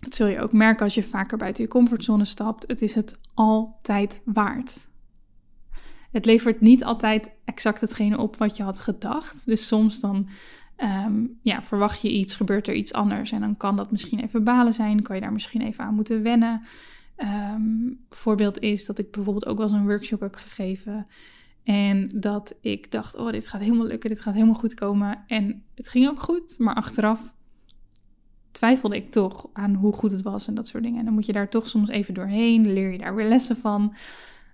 dat 0.01 0.15
zul 0.15 0.27
je 0.27 0.41
ook 0.41 0.53
merken 0.53 0.85
als 0.85 0.95
je 0.95 1.03
vaker 1.03 1.39
buiten 1.39 1.65
je 1.65 1.71
comfortzone 1.71 2.25
stapt, 2.25 2.65
het 2.67 2.83
is 2.83 2.95
het 2.95 3.19
altijd 3.35 4.23
waard. 4.25 4.89
Het 6.11 6.25
levert 6.25 6.61
niet 6.61 6.85
altijd 6.85 7.31
exact 7.45 7.81
hetgene 7.81 8.19
op 8.19 8.37
wat 8.37 8.57
je 8.57 8.63
had 8.63 8.81
gedacht. 8.81 9.47
Dus 9.47 9.67
soms 9.67 10.01
dan 10.01 10.29
Ehm, 10.81 11.27
ja, 11.43 11.63
verwacht 11.63 12.01
je 12.01 12.11
iets, 12.11 12.37
gebeurt 12.37 12.69
er 12.69 12.75
iets 12.75 12.93
anders. 12.93 13.33
En 13.33 13.41
dan 13.41 13.57
kan 13.57 13.77
dat 13.77 13.91
misschien 13.91 14.21
even 14.21 14.45
balen 14.45 14.73
zijn, 14.73 15.03
kan 15.03 15.17
je 15.17 15.23
daar 15.23 15.33
misschien 15.33 15.61
even 15.61 15.85
aan 15.85 15.95
moeten 15.95 16.23
wennen. 16.23 16.63
Um, 17.17 18.05
voorbeeld 18.11 18.59
is 18.59 18.85
dat 18.87 18.99
ik 18.99 19.11
bijvoorbeeld 19.11 19.47
ook 19.47 19.57
wel 19.57 19.67
eens 19.67 19.77
een 19.77 19.87
workshop 19.87 20.21
heb 20.21 20.37
gegeven. 20.37 21.07
En 21.65 22.11
dat 22.15 22.59
ik 22.61 22.91
dacht, 22.91 23.17
oh, 23.17 23.31
dit 23.31 23.49
gaat 23.49 23.61
helemaal 23.61 23.87
lukken, 23.87 24.11
dit 24.11 24.21
gaat 24.21 24.35
helemaal 24.35 24.55
goed 24.55 24.75
komen. 24.75 25.25
En 25.27 25.63
het 25.75 25.89
ging 25.89 26.09
ook 26.09 26.21
goed, 26.21 26.59
maar 26.59 26.75
achteraf 26.75 27.35
twijfelde 28.51 28.97
ik 28.97 29.11
toch 29.11 29.49
aan 29.53 29.75
hoe 29.75 29.93
goed 29.93 30.11
het 30.11 30.23
was 30.23 30.49
en 30.49 30.55
dat 30.55 30.67
soort 30.67 30.83
dingen. 30.83 30.99
En 30.99 31.05
dan 31.05 31.15
moet 31.15 31.27
je 31.27 31.33
daar 31.33 31.49
toch 31.49 31.69
soms 31.69 31.89
even 31.89 32.15
doorheen, 32.15 32.73
leer 32.73 32.93
je 32.93 32.99
daar 32.99 33.15
weer 33.15 33.29
lessen 33.29 33.57
van. 33.57 33.95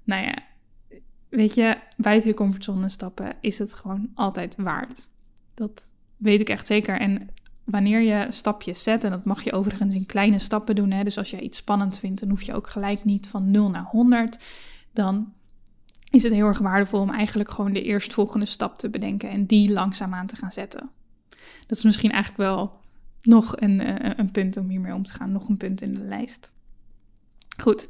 Nou 0.05 0.25
ja, 0.25 0.35
weet 1.29 1.55
je, 1.55 1.77
buiten 1.97 2.29
je 2.31 2.37
comfortzone 2.37 2.89
stappen 2.89 3.37
is 3.41 3.59
het 3.59 3.73
gewoon 3.73 4.11
altijd 4.15 4.57
waard. 4.57 5.09
Dat 5.55 5.95
weet 6.17 6.41
ik 6.41 6.49
echt 6.49 6.67
zeker. 6.67 7.01
En 7.01 7.29
wanneer 7.65 8.01
je 8.01 8.27
stapjes 8.29 8.83
zet, 8.83 9.05
en 9.05 9.11
dat 9.11 9.25
mag 9.25 9.43
je 9.43 9.53
overigens 9.53 9.95
in 9.95 10.07
kleine 10.07 10.39
stappen 10.39 10.75
doen. 10.75 10.91
Hè, 10.91 11.05
dus 11.05 11.19
als 11.19 11.31
jij 11.31 11.41
iets 11.41 11.59
spannend 11.59 11.99
vindt, 11.99 12.21
dan 12.21 12.31
hoef 12.31 12.43
je 12.43 12.55
ook 12.55 12.71
gelijk 12.71 13.05
niet 13.05 13.29
van 13.29 13.51
0 13.51 13.71
naar 13.71 13.87
100. 13.91 14.45
Dan 14.93 15.33
is 16.11 16.23
het 16.23 16.33
heel 16.33 16.47
erg 16.47 16.59
waardevol 16.59 17.01
om 17.01 17.11
eigenlijk 17.11 17.51
gewoon 17.51 17.73
de 17.73 17.83
eerstvolgende 17.83 18.47
stap 18.47 18.79
te 18.79 18.91
bedenken 18.91 19.31
en 19.31 19.47
die 19.47 19.73
langzaamaan 19.73 20.27
te 20.27 20.37
gaan 20.37 20.53
zetten. 20.53 20.91
Dat 21.67 21.79
is 21.79 21.85
misschien 21.85 22.11
eigenlijk 22.11 22.43
wel 22.43 22.81
nog 23.23 23.61
een, 23.61 23.81
eh, 23.81 24.11
een 24.17 24.31
punt 24.31 24.57
om 24.57 24.69
hiermee 24.69 24.95
om 24.95 25.05
te 25.05 25.13
gaan, 25.13 25.33
nog 25.33 25.49
een 25.49 25.57
punt 25.57 25.83
in 25.83 25.95
de 25.95 26.01
lijst. 26.01 26.53
Goed. 27.61 27.89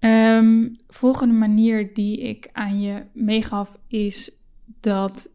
Um, 0.00 0.76
volgende 0.88 1.34
manier 1.34 1.94
die 1.94 2.20
ik 2.20 2.48
aan 2.52 2.80
je 2.80 3.06
meegaf 3.12 3.78
is 3.86 4.32
dat 4.80 5.28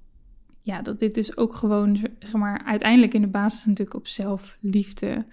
ja, 0.69 0.81
dat 0.81 0.99
dit 0.99 1.15
dus 1.15 1.37
ook 1.37 1.55
gewoon, 1.55 1.95
zeg 2.19 2.33
maar, 2.33 2.61
uiteindelijk 2.65 3.13
in 3.13 3.21
de 3.21 3.27
basis 3.27 3.65
natuurlijk 3.65 3.97
op 3.97 4.07
zelfliefde 4.07 5.25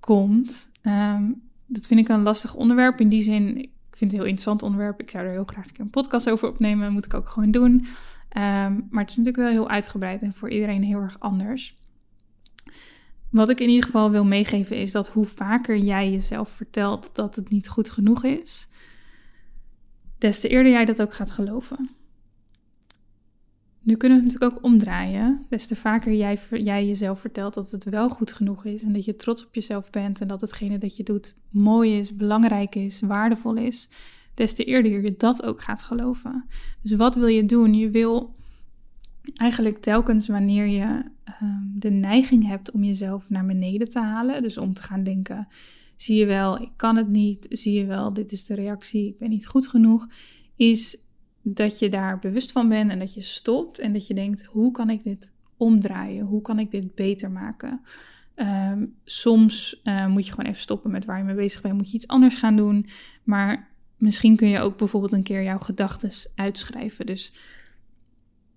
komt. 0.00 0.70
Ehm, 0.82 1.24
dat 1.66 1.86
vind 1.86 2.00
ik 2.00 2.08
een 2.08 2.22
lastig 2.22 2.54
onderwerp. 2.54 3.00
In 3.00 3.08
die 3.08 3.22
zin, 3.22 3.56
ik 3.58 3.70
vind 3.90 4.00
het 4.00 4.02
een 4.02 4.16
heel 4.16 4.20
interessant 4.20 4.62
onderwerp. 4.62 5.00
Ik 5.00 5.10
zou 5.10 5.24
er 5.24 5.30
heel 5.30 5.44
graag 5.44 5.66
een 5.76 5.90
podcast 5.90 6.30
over 6.30 6.48
opnemen. 6.48 6.92
Moet 6.92 7.04
ik 7.04 7.14
ook 7.14 7.28
gewoon 7.28 7.50
doen. 7.50 7.86
Ehm, 8.28 8.80
maar 8.90 9.02
het 9.02 9.10
is 9.10 9.16
natuurlijk 9.16 9.36
wel 9.36 9.48
heel 9.48 9.68
uitgebreid 9.68 10.22
en 10.22 10.34
voor 10.34 10.50
iedereen 10.50 10.82
heel 10.82 11.00
erg 11.00 11.20
anders. 11.20 11.74
Wat 13.30 13.50
ik 13.50 13.60
in 13.60 13.68
ieder 13.68 13.84
geval 13.84 14.10
wil 14.10 14.24
meegeven 14.24 14.76
is 14.76 14.92
dat 14.92 15.08
hoe 15.08 15.26
vaker 15.26 15.76
jij 15.76 16.10
jezelf 16.10 16.48
vertelt 16.48 17.14
dat 17.14 17.36
het 17.36 17.50
niet 17.50 17.68
goed 17.68 17.90
genoeg 17.90 18.24
is, 18.24 18.68
des 20.18 20.40
te 20.40 20.48
eerder 20.48 20.72
jij 20.72 20.84
dat 20.84 21.02
ook 21.02 21.14
gaat 21.14 21.30
geloven. 21.30 21.90
Nu 23.86 23.96
kunnen 23.96 24.18
we 24.18 24.24
het 24.24 24.32
natuurlijk 24.32 24.58
ook 24.58 24.72
omdraaien. 24.72 25.46
Des 25.48 25.66
te 25.66 25.76
vaker 25.76 26.14
jij, 26.14 26.38
jij 26.50 26.86
jezelf 26.86 27.20
vertelt 27.20 27.54
dat 27.54 27.70
het 27.70 27.84
wel 27.84 28.08
goed 28.08 28.32
genoeg 28.32 28.64
is 28.64 28.82
en 28.82 28.92
dat 28.92 29.04
je 29.04 29.16
trots 29.16 29.46
op 29.46 29.54
jezelf 29.54 29.90
bent 29.90 30.20
en 30.20 30.28
dat 30.28 30.40
hetgene 30.40 30.78
dat 30.78 30.96
je 30.96 31.02
doet 31.02 31.36
mooi 31.50 31.98
is, 31.98 32.16
belangrijk 32.16 32.74
is, 32.74 33.00
waardevol 33.00 33.54
is, 33.54 33.88
des 34.34 34.54
te 34.54 34.64
eerder 34.64 35.02
je 35.02 35.14
dat 35.16 35.42
ook 35.42 35.62
gaat 35.62 35.82
geloven. 35.82 36.44
Dus 36.82 36.94
wat 36.94 37.14
wil 37.14 37.26
je 37.26 37.44
doen? 37.44 37.74
Je 37.74 37.90
wil 37.90 38.34
eigenlijk 39.34 39.78
telkens 39.78 40.28
wanneer 40.28 40.66
je 40.66 41.02
ehm, 41.24 41.62
de 41.74 41.90
neiging 41.90 42.46
hebt 42.46 42.70
om 42.70 42.84
jezelf 42.84 43.30
naar 43.30 43.46
beneden 43.46 43.88
te 43.88 44.00
halen, 44.00 44.42
dus 44.42 44.58
om 44.58 44.72
te 44.72 44.82
gaan 44.82 45.02
denken, 45.02 45.46
zie 45.96 46.16
je 46.16 46.26
wel, 46.26 46.62
ik 46.62 46.70
kan 46.76 46.96
het 46.96 47.08
niet, 47.08 47.46
zie 47.50 47.72
je 47.72 47.84
wel, 47.84 48.12
dit 48.12 48.32
is 48.32 48.44
de 48.44 48.54
reactie, 48.54 49.08
ik 49.08 49.18
ben 49.18 49.30
niet 49.30 49.46
goed 49.46 49.68
genoeg, 49.68 50.06
is 50.56 50.98
dat 51.48 51.78
je 51.78 51.88
daar 51.88 52.18
bewust 52.18 52.52
van 52.52 52.68
bent 52.68 52.90
en 52.90 52.98
dat 52.98 53.14
je 53.14 53.20
stopt 53.20 53.78
en 53.78 53.92
dat 53.92 54.06
je 54.06 54.14
denkt: 54.14 54.44
hoe 54.44 54.70
kan 54.70 54.90
ik 54.90 55.02
dit 55.02 55.32
omdraaien? 55.56 56.24
Hoe 56.24 56.40
kan 56.40 56.58
ik 56.58 56.70
dit 56.70 56.94
beter 56.94 57.30
maken? 57.30 57.80
Ehm, 58.34 58.86
soms 59.04 59.80
uh, 59.84 60.06
moet 60.06 60.26
je 60.26 60.32
gewoon 60.32 60.50
even 60.50 60.60
stoppen 60.60 60.90
met 60.90 61.04
waar 61.04 61.18
je 61.18 61.24
mee 61.24 61.34
bezig 61.34 61.60
bent, 61.60 61.74
moet 61.74 61.90
je 61.90 61.96
iets 61.96 62.08
anders 62.08 62.36
gaan 62.36 62.56
doen. 62.56 62.86
Maar 63.22 63.68
misschien 63.96 64.36
kun 64.36 64.48
je 64.48 64.60
ook 64.60 64.76
bijvoorbeeld 64.76 65.12
een 65.12 65.22
keer 65.22 65.42
jouw 65.42 65.58
gedachten 65.58 66.10
uitschrijven. 66.34 67.06
Dus 67.06 67.32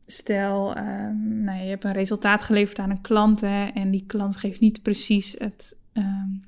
stel, 0.06 0.78
um, 0.78 1.43
nou, 1.43 1.62
je 1.62 1.69
hebt 1.69 1.84
een 1.84 1.91
resultaat 1.91 2.43
geleverd 2.43 2.80
aan 2.80 2.89
een 2.89 3.02
klant 3.02 3.41
hè, 3.41 3.65
en 3.65 3.91
die 3.91 4.06
klant 4.06 4.38
geeft 4.38 4.60
niet 4.60 4.82
precies 4.82 5.36
het 5.38 5.78
um, 5.93 6.43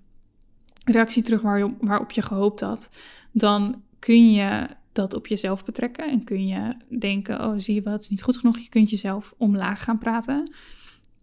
reactie 0.85 1.23
terug 1.23 1.41
waar 1.41 1.57
je, 1.57 1.73
waarop 1.79 2.11
je 2.11 2.21
gehoopt 2.21 2.61
had. 2.61 2.91
Dan 3.31 3.81
kun 3.99 4.31
je 4.31 4.67
dat 4.91 5.13
op 5.13 5.27
jezelf 5.27 5.65
betrekken. 5.65 6.09
En 6.09 6.23
kun 6.23 6.47
je 6.47 6.75
denken, 6.99 7.45
oh 7.45 7.53
zie 7.57 7.75
je 7.75 7.81
wat, 7.81 8.01
is 8.01 8.09
niet 8.09 8.23
goed 8.23 8.37
genoeg. 8.37 8.57
Je 8.57 8.69
kunt 8.69 8.89
jezelf 8.89 9.33
omlaag 9.37 9.83
gaan 9.83 9.97
praten. 9.97 10.53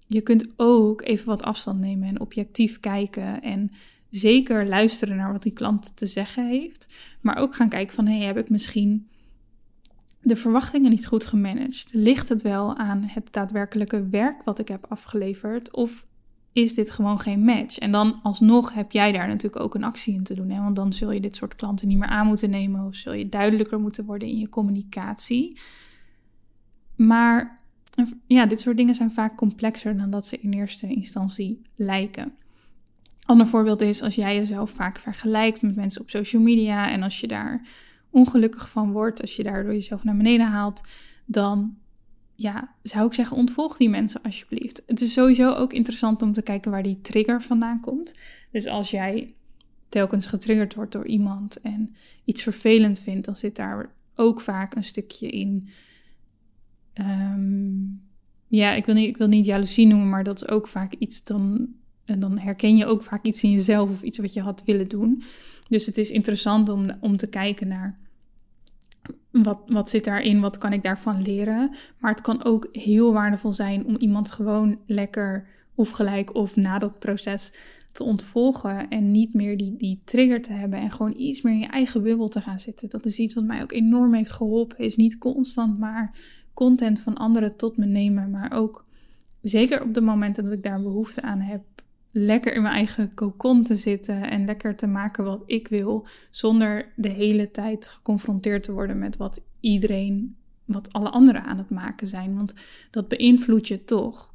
Je 0.07 0.21
kunt 0.21 0.49
ook 0.57 1.03
even 1.03 1.27
wat 1.27 1.43
afstand 1.43 1.81
nemen 1.81 2.09
en 2.09 2.21
objectief 2.21 2.81
kijken. 2.81 3.43
En 3.43 3.71
zeker 4.11 4.67
luisteren 4.67 5.17
naar 5.17 5.33
wat 5.33 5.43
die 5.43 5.53
klant 5.53 5.97
te 5.97 6.07
zeggen 6.07 6.49
heeft. 6.49 6.95
Maar 7.21 7.37
ook 7.37 7.55
gaan 7.55 7.69
kijken 7.69 7.95
van, 7.95 8.07
hey, 8.07 8.21
heb 8.21 8.39
ik 8.39 8.51
misschien 8.51 9.09
de 10.23 10.37
verwachtingen 10.37 10.91
niet 10.91 11.07
goed 11.07 11.25
gemanaged? 11.25 11.89
Ligt 11.93 12.29
het 12.29 12.43
wel 12.43 12.77
aan 12.77 13.03
het 13.07 13.33
daadwerkelijke 13.33 14.09
werk 14.09 14.43
wat 14.45 14.59
ik 14.59 14.69
heb 14.69 14.87
afgeleverd? 14.89 15.73
Of 15.75 16.07
is 16.63 16.75
dit 16.75 16.91
gewoon 16.91 17.21
geen 17.21 17.45
match. 17.45 17.79
En 17.79 17.91
dan 17.91 18.21
alsnog 18.23 18.75
heb 18.75 18.93
jij 18.93 19.13
daar 19.13 19.29
natuurlijk 19.29 19.63
ook 19.63 19.75
een 19.75 19.85
actie 19.85 20.15
in 20.15 20.23
te 20.23 20.35
doen. 20.35 20.51
Hè? 20.51 20.63
Want 20.63 20.77
dan 20.77 20.93
zul 20.93 21.11
je 21.11 21.21
dit 21.21 21.37
soort 21.37 21.57
klanten 21.57 21.89
niet 21.89 21.99
meer 21.99 22.09
aan 22.09 22.27
moeten 22.27 22.51
nemen 22.51 22.87
of 22.87 22.95
zul 22.95 23.13
je 23.13 23.29
duidelijker 23.29 23.81
moeten 23.81 24.05
worden 24.05 24.29
in 24.29 24.39
je 24.39 24.49
communicatie. 24.49 25.61
Maar 26.97 27.61
ja, 28.27 28.47
dit 28.47 28.61
soort 28.61 28.77
dingen 28.77 28.95
zijn 28.95 29.13
vaak 29.13 29.37
complexer 29.37 29.99
dan 29.99 30.11
dat 30.11 30.27
ze 30.27 30.39
in 30.39 30.53
eerste 30.53 30.87
instantie 30.87 31.63
lijken. 31.75 32.33
Ander 33.25 33.47
voorbeeld 33.47 33.81
is 33.81 34.03
als 34.03 34.15
jij 34.15 34.35
jezelf 34.35 34.71
vaak 34.71 34.99
vergelijkt 34.99 35.63
met 35.63 35.77
mensen 35.77 36.01
op 36.01 36.11
social 36.11 36.43
media 36.43 36.91
en 36.91 37.03
als 37.03 37.21
je 37.21 37.27
daar 37.27 37.67
ongelukkig 38.11 38.71
van 38.71 38.93
wordt, 38.93 39.21
als 39.21 39.37
je 39.37 39.43
daardoor 39.43 39.73
jezelf 39.73 40.05
naar 40.05 40.17
beneden 40.17 40.47
haalt, 40.47 40.89
dan 41.27 41.77
ja, 42.41 42.75
zou 42.83 43.07
ik 43.07 43.15
zeggen, 43.15 43.37
ontvolg 43.37 43.77
die 43.77 43.89
mensen 43.89 44.23
alsjeblieft. 44.23 44.83
Het 44.87 45.01
is 45.01 45.13
sowieso 45.13 45.53
ook 45.53 45.73
interessant 45.73 46.23
om 46.23 46.33
te 46.33 46.43
kijken 46.43 46.71
waar 46.71 46.83
die 46.83 47.01
trigger 47.01 47.43
vandaan 47.43 47.81
komt. 47.81 48.15
Dus 48.53 48.67
als 48.67 48.91
jij 48.91 49.35
telkens 49.89 50.27
getriggerd 50.27 50.75
wordt 50.75 50.93
door 50.93 51.07
iemand 51.07 51.61
en 51.61 51.95
iets 52.25 52.43
vervelend 52.43 53.01
vindt, 53.01 53.27
dan 53.27 53.37
zit 53.37 53.57
daar 53.57 53.93
ook 54.15 54.41
vaak 54.41 54.75
een 54.75 54.85
stukje 54.85 55.29
in. 55.29 55.69
Ehm, 56.93 57.77
ja, 58.47 58.73
ik 58.73 58.87
wil, 58.87 58.95
niet, 58.95 59.09
ik 59.09 59.17
wil 59.17 59.29
niet 59.29 59.47
jaloezie 59.47 59.87
noemen, 59.87 60.09
maar 60.09 60.25
dat 60.25 60.43
is 60.43 60.49
ook 60.49 60.69
vaak 60.69 60.95
iets 60.95 61.23
dan. 61.23 61.69
En 62.05 62.21
dan 62.21 62.39
herken 62.39 62.77
je 62.77 62.87
ook 62.87 63.03
vaak 63.03 63.25
iets 63.25 63.43
in 63.43 63.51
jezelf 63.51 63.91
of 63.91 64.03
iets 64.03 64.19
wat 64.19 64.33
je 64.33 64.41
had 64.41 64.63
willen 64.65 64.89
doen. 64.89 65.23
Dus 65.69 65.87
het 65.87 65.99
is 65.99 66.11
interessant 66.11 66.69
om, 66.69 66.91
om 67.01 67.17
te 67.17 67.29
kijken 67.29 67.69
naar 67.69 67.99
wat, 69.31 69.61
wat 69.67 69.91
zit 69.91 70.05
daarin? 70.05 70.41
Wat 70.41 70.59
kan 70.59 70.73
ik 70.73 70.83
daarvan 70.83 71.23
leren? 71.23 71.71
Maar 71.99 72.11
het 72.11 72.21
kan 72.21 72.45
ook 72.45 72.69
heel 72.73 73.13
waardevol 73.13 73.53
zijn 73.53 73.87
om 73.87 73.97
iemand 73.97 74.31
gewoon 74.31 74.79
lekker 74.87 75.47
of 75.75 75.91
gelijk 75.91 76.35
of 76.35 76.57
na 76.57 76.79
dat 76.79 76.99
proces 76.99 77.53
te 77.93 78.05
ontvolgen 78.05 78.89
en 78.89 79.11
niet 79.11 79.35
meer 79.35 79.57
die, 79.57 79.77
die 79.77 80.01
trigger 80.05 80.43
te 80.43 80.53
hebben 80.53 80.79
en 80.79 80.91
gewoon 80.91 81.15
iets 81.17 81.43
meer 81.43 81.53
in 81.53 81.59
je 81.59 81.67
eigen 81.67 82.03
bubbel 82.03 82.29
te 82.29 82.41
gaan 82.41 82.61
zitten. 82.61 82.89
Dat 82.89 83.05
is 83.05 83.19
iets 83.19 83.35
wat 83.35 83.45
mij 83.45 83.63
ook 83.63 83.73
enorm 83.73 84.15
heeft 84.15 84.33
geholpen. 84.33 84.79
Is 84.79 84.97
niet 84.97 85.19
constant 85.19 85.79
maar 85.79 86.19
content 86.55 87.01
van 87.01 87.17
anderen 87.17 87.57
tot 87.57 87.77
me 87.77 87.87
nemen, 87.87 88.31
maar 88.31 88.53
ook 88.53 88.85
zeker 89.41 89.83
op 89.83 89.95
de 89.95 90.01
momenten 90.01 90.45
dat 90.45 90.53
ik 90.53 90.63
daar 90.63 90.83
behoefte 90.83 91.23
aan 91.23 91.41
heb, 91.41 91.63
lekker 92.11 92.55
in 92.55 92.63
mijn 92.63 92.75
eigen 92.75 93.15
cocon 93.15 93.63
te 93.63 93.77
zitten 93.77 94.31
en 94.31 94.45
lekker 94.45 94.77
te 94.77 94.87
maken 94.87 95.25
wat 95.25 95.43
ik 95.47 95.69
wil, 95.69 96.07
zonder 96.31 96.93
de 96.97 97.09
hele 97.09 97.51
tijd 97.51 97.89
geconfronteerd 97.89 98.63
te 98.63 98.73
worden 98.73 98.99
met 98.99 99.17
wat 99.17 99.41
iedereen, 99.61 100.37
wat 100.65 100.93
alle 100.93 101.11
anderen 101.11 101.45
aan 101.45 101.59
het 101.59 101.71
maken 101.71 102.07
zijn. 102.07 102.35
Want 102.35 102.55
dat 102.91 103.09
beïnvloedt 103.09 103.69
je 103.69 103.85
toch. 103.85 104.33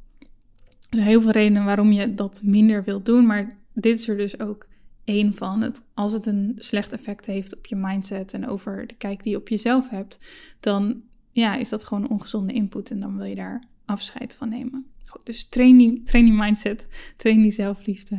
Er 0.88 0.96
zijn 1.00 1.06
heel 1.06 1.20
veel 1.20 1.30
redenen 1.30 1.64
waarom 1.64 1.92
je 1.92 2.14
dat 2.14 2.40
minder 2.42 2.84
wilt 2.84 3.06
doen, 3.06 3.26
maar 3.26 3.58
dit 3.72 3.98
is 3.98 4.08
er 4.08 4.16
dus 4.16 4.40
ook 4.40 4.66
één 5.04 5.34
van. 5.34 5.62
Het, 5.62 5.86
als 5.94 6.12
het 6.12 6.26
een 6.26 6.52
slecht 6.56 6.92
effect 6.92 7.26
heeft 7.26 7.56
op 7.56 7.66
je 7.66 7.76
mindset 7.76 8.32
en 8.32 8.48
over 8.48 8.86
de 8.86 8.94
kijk 8.94 9.22
die 9.22 9.32
je 9.32 9.38
op 9.38 9.48
jezelf 9.48 9.88
hebt, 9.88 10.20
dan 10.60 11.02
ja, 11.30 11.56
is 11.56 11.68
dat 11.68 11.84
gewoon 11.84 12.08
ongezonde 12.08 12.52
input 12.52 12.90
en 12.90 13.00
dan 13.00 13.16
wil 13.16 13.26
je 13.26 13.34
daar 13.34 13.64
afscheid 13.84 14.36
van 14.36 14.48
nemen. 14.48 14.86
Dus 15.22 15.48
train 15.48 15.78
die, 16.12 16.32
mindset, 16.32 16.86
train 17.16 17.42
die 17.42 17.50
zelfliefde. 17.50 18.14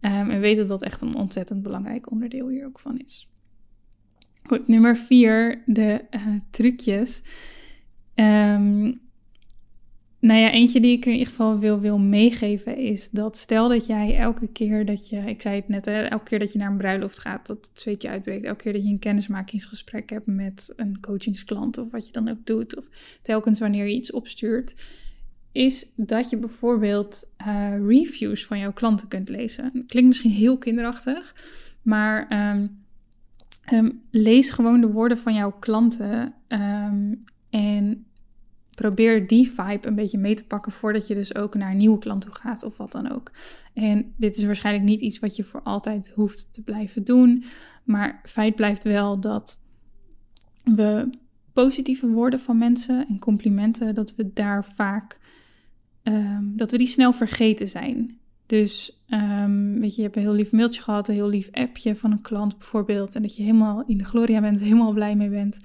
Um, 0.00 0.30
en 0.30 0.40
weet 0.40 0.56
dat 0.56 0.68
dat 0.68 0.82
echt 0.82 1.00
een 1.00 1.14
ontzettend 1.14 1.62
belangrijk 1.62 2.10
onderdeel 2.10 2.48
hier 2.48 2.66
ook 2.66 2.80
van 2.80 2.98
is. 2.98 3.28
Goed, 4.42 4.68
nummer 4.68 4.96
vier, 4.96 5.62
de 5.66 6.04
uh, 6.10 6.26
trucjes. 6.50 7.22
Um, 8.14 9.00
nou 10.20 10.40
ja, 10.40 10.50
eentje 10.50 10.80
die 10.80 10.96
ik 10.96 11.04
in 11.04 11.12
ieder 11.12 11.26
geval 11.26 11.58
wil, 11.58 11.80
wil 11.80 11.98
meegeven 11.98 12.76
is 12.76 13.10
dat 13.10 13.36
stel 13.36 13.68
dat 13.68 13.86
jij 13.86 14.16
elke 14.16 14.46
keer 14.46 14.84
dat 14.84 15.08
je, 15.08 15.16
ik 15.16 15.40
zei 15.40 15.56
het 15.56 15.68
net, 15.68 15.84
hè, 15.84 16.02
elke 16.02 16.24
keer 16.24 16.38
dat 16.38 16.52
je 16.52 16.58
naar 16.58 16.70
een 16.70 16.76
bruiloft 16.76 17.18
gaat, 17.18 17.46
dat 17.46 17.68
het 17.70 17.80
zweetje 17.80 18.08
uitbreekt. 18.08 18.44
Elke 18.44 18.62
keer 18.62 18.72
dat 18.72 18.82
je 18.82 18.88
een 18.88 18.98
kennismakingsgesprek 18.98 20.10
hebt 20.10 20.26
met 20.26 20.72
een 20.76 21.00
coachingsklant 21.00 21.78
of 21.78 21.90
wat 21.90 22.06
je 22.06 22.12
dan 22.12 22.28
ook 22.28 22.46
doet. 22.46 22.76
Of 22.76 23.18
telkens 23.22 23.60
wanneer 23.60 23.86
je 23.86 23.94
iets 23.94 24.12
opstuurt. 24.12 24.74
Is 25.52 25.92
dat 25.96 26.30
je 26.30 26.36
bijvoorbeeld 26.36 27.32
uh, 27.46 27.86
reviews 27.86 28.46
van 28.46 28.58
jouw 28.58 28.72
klanten 28.72 29.08
kunt 29.08 29.28
lezen. 29.28 29.70
Klinkt 29.72 30.08
misschien 30.08 30.30
heel 30.30 30.58
kinderachtig, 30.58 31.34
maar 31.82 32.28
ehm, 32.28 32.66
ehm, 33.64 33.90
lees 34.10 34.50
gewoon 34.50 34.80
de 34.80 34.90
woorden 34.90 35.18
van 35.18 35.34
jouw 35.34 35.52
klanten. 35.52 36.34
Um, 36.48 37.24
en 37.50 38.04
probeer 38.74 39.26
die 39.26 39.50
vibe 39.50 39.86
een 39.86 39.94
beetje 39.94 40.18
mee 40.18 40.34
te 40.34 40.44
pakken 40.44 40.72
voordat 40.72 41.06
je 41.06 41.14
dus 41.14 41.34
ook 41.34 41.54
naar 41.54 41.70
een 41.70 41.76
nieuwe 41.76 41.98
klant 41.98 42.20
toe 42.20 42.34
gaat 42.34 42.62
of 42.62 42.76
wat 42.76 42.92
dan 42.92 43.12
ook. 43.12 43.30
En 43.74 44.14
dit 44.16 44.36
is 44.36 44.44
waarschijnlijk 44.44 44.84
niet 44.84 45.00
iets 45.00 45.18
wat 45.18 45.36
je 45.36 45.44
voor 45.44 45.62
altijd 45.62 46.12
hoeft 46.14 46.52
te 46.52 46.62
blijven 46.62 47.04
doen, 47.04 47.44
maar 47.84 48.20
feit 48.22 48.54
blijft 48.54 48.84
wel 48.84 49.20
dat 49.20 49.62
we 50.64 51.10
positieve 51.52 52.06
woorden 52.06 52.40
van 52.40 52.58
mensen 52.58 53.06
en 53.08 53.18
complimenten, 53.18 53.94
dat 53.94 54.14
we 54.14 54.32
daar 54.32 54.64
vaak, 54.64 55.20
ehm, 56.02 56.44
dat 56.56 56.70
we 56.70 56.78
die 56.78 56.86
snel 56.86 57.12
vergeten 57.12 57.68
zijn. 57.68 58.18
Dus 58.46 59.02
um, 59.08 59.80
weet 59.80 59.90
je, 59.90 59.96
je 59.96 60.02
hebt 60.02 60.16
een 60.16 60.22
heel 60.22 60.32
lief 60.32 60.52
mailtje 60.52 60.82
gehad, 60.82 61.08
een 61.08 61.14
heel 61.14 61.28
lief 61.28 61.48
appje 61.52 61.96
van 61.96 62.12
een 62.12 62.20
klant 62.20 62.58
bijvoorbeeld, 62.58 63.14
en 63.14 63.22
dat 63.22 63.36
je 63.36 63.42
helemaal 63.42 63.84
in 63.86 63.98
de 63.98 64.04
gloria 64.04 64.40
bent, 64.40 64.60
helemaal 64.70 64.92
blij 64.92 65.16
mee 65.16 65.28
bent. 65.28 65.60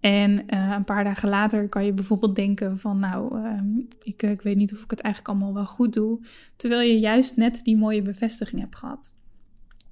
En 0.00 0.30
uh, 0.30 0.72
een 0.76 0.84
paar 0.84 1.04
dagen 1.04 1.28
later 1.28 1.68
kan 1.68 1.84
je 1.84 1.92
bijvoorbeeld 1.92 2.36
denken 2.36 2.78
van 2.78 2.98
nou, 2.98 3.38
uh, 3.38 3.60
ik, 4.02 4.22
ik 4.22 4.42
weet 4.42 4.56
niet 4.56 4.72
of 4.72 4.82
ik 4.82 4.90
het 4.90 5.00
eigenlijk 5.00 5.34
allemaal 5.34 5.54
wel 5.54 5.66
goed 5.66 5.92
doe. 5.92 6.20
Terwijl 6.56 6.90
je 6.90 6.98
juist 6.98 7.36
net 7.36 7.64
die 7.64 7.76
mooie 7.76 8.02
bevestiging 8.02 8.60
hebt 8.60 8.76
gehad. 8.76 9.14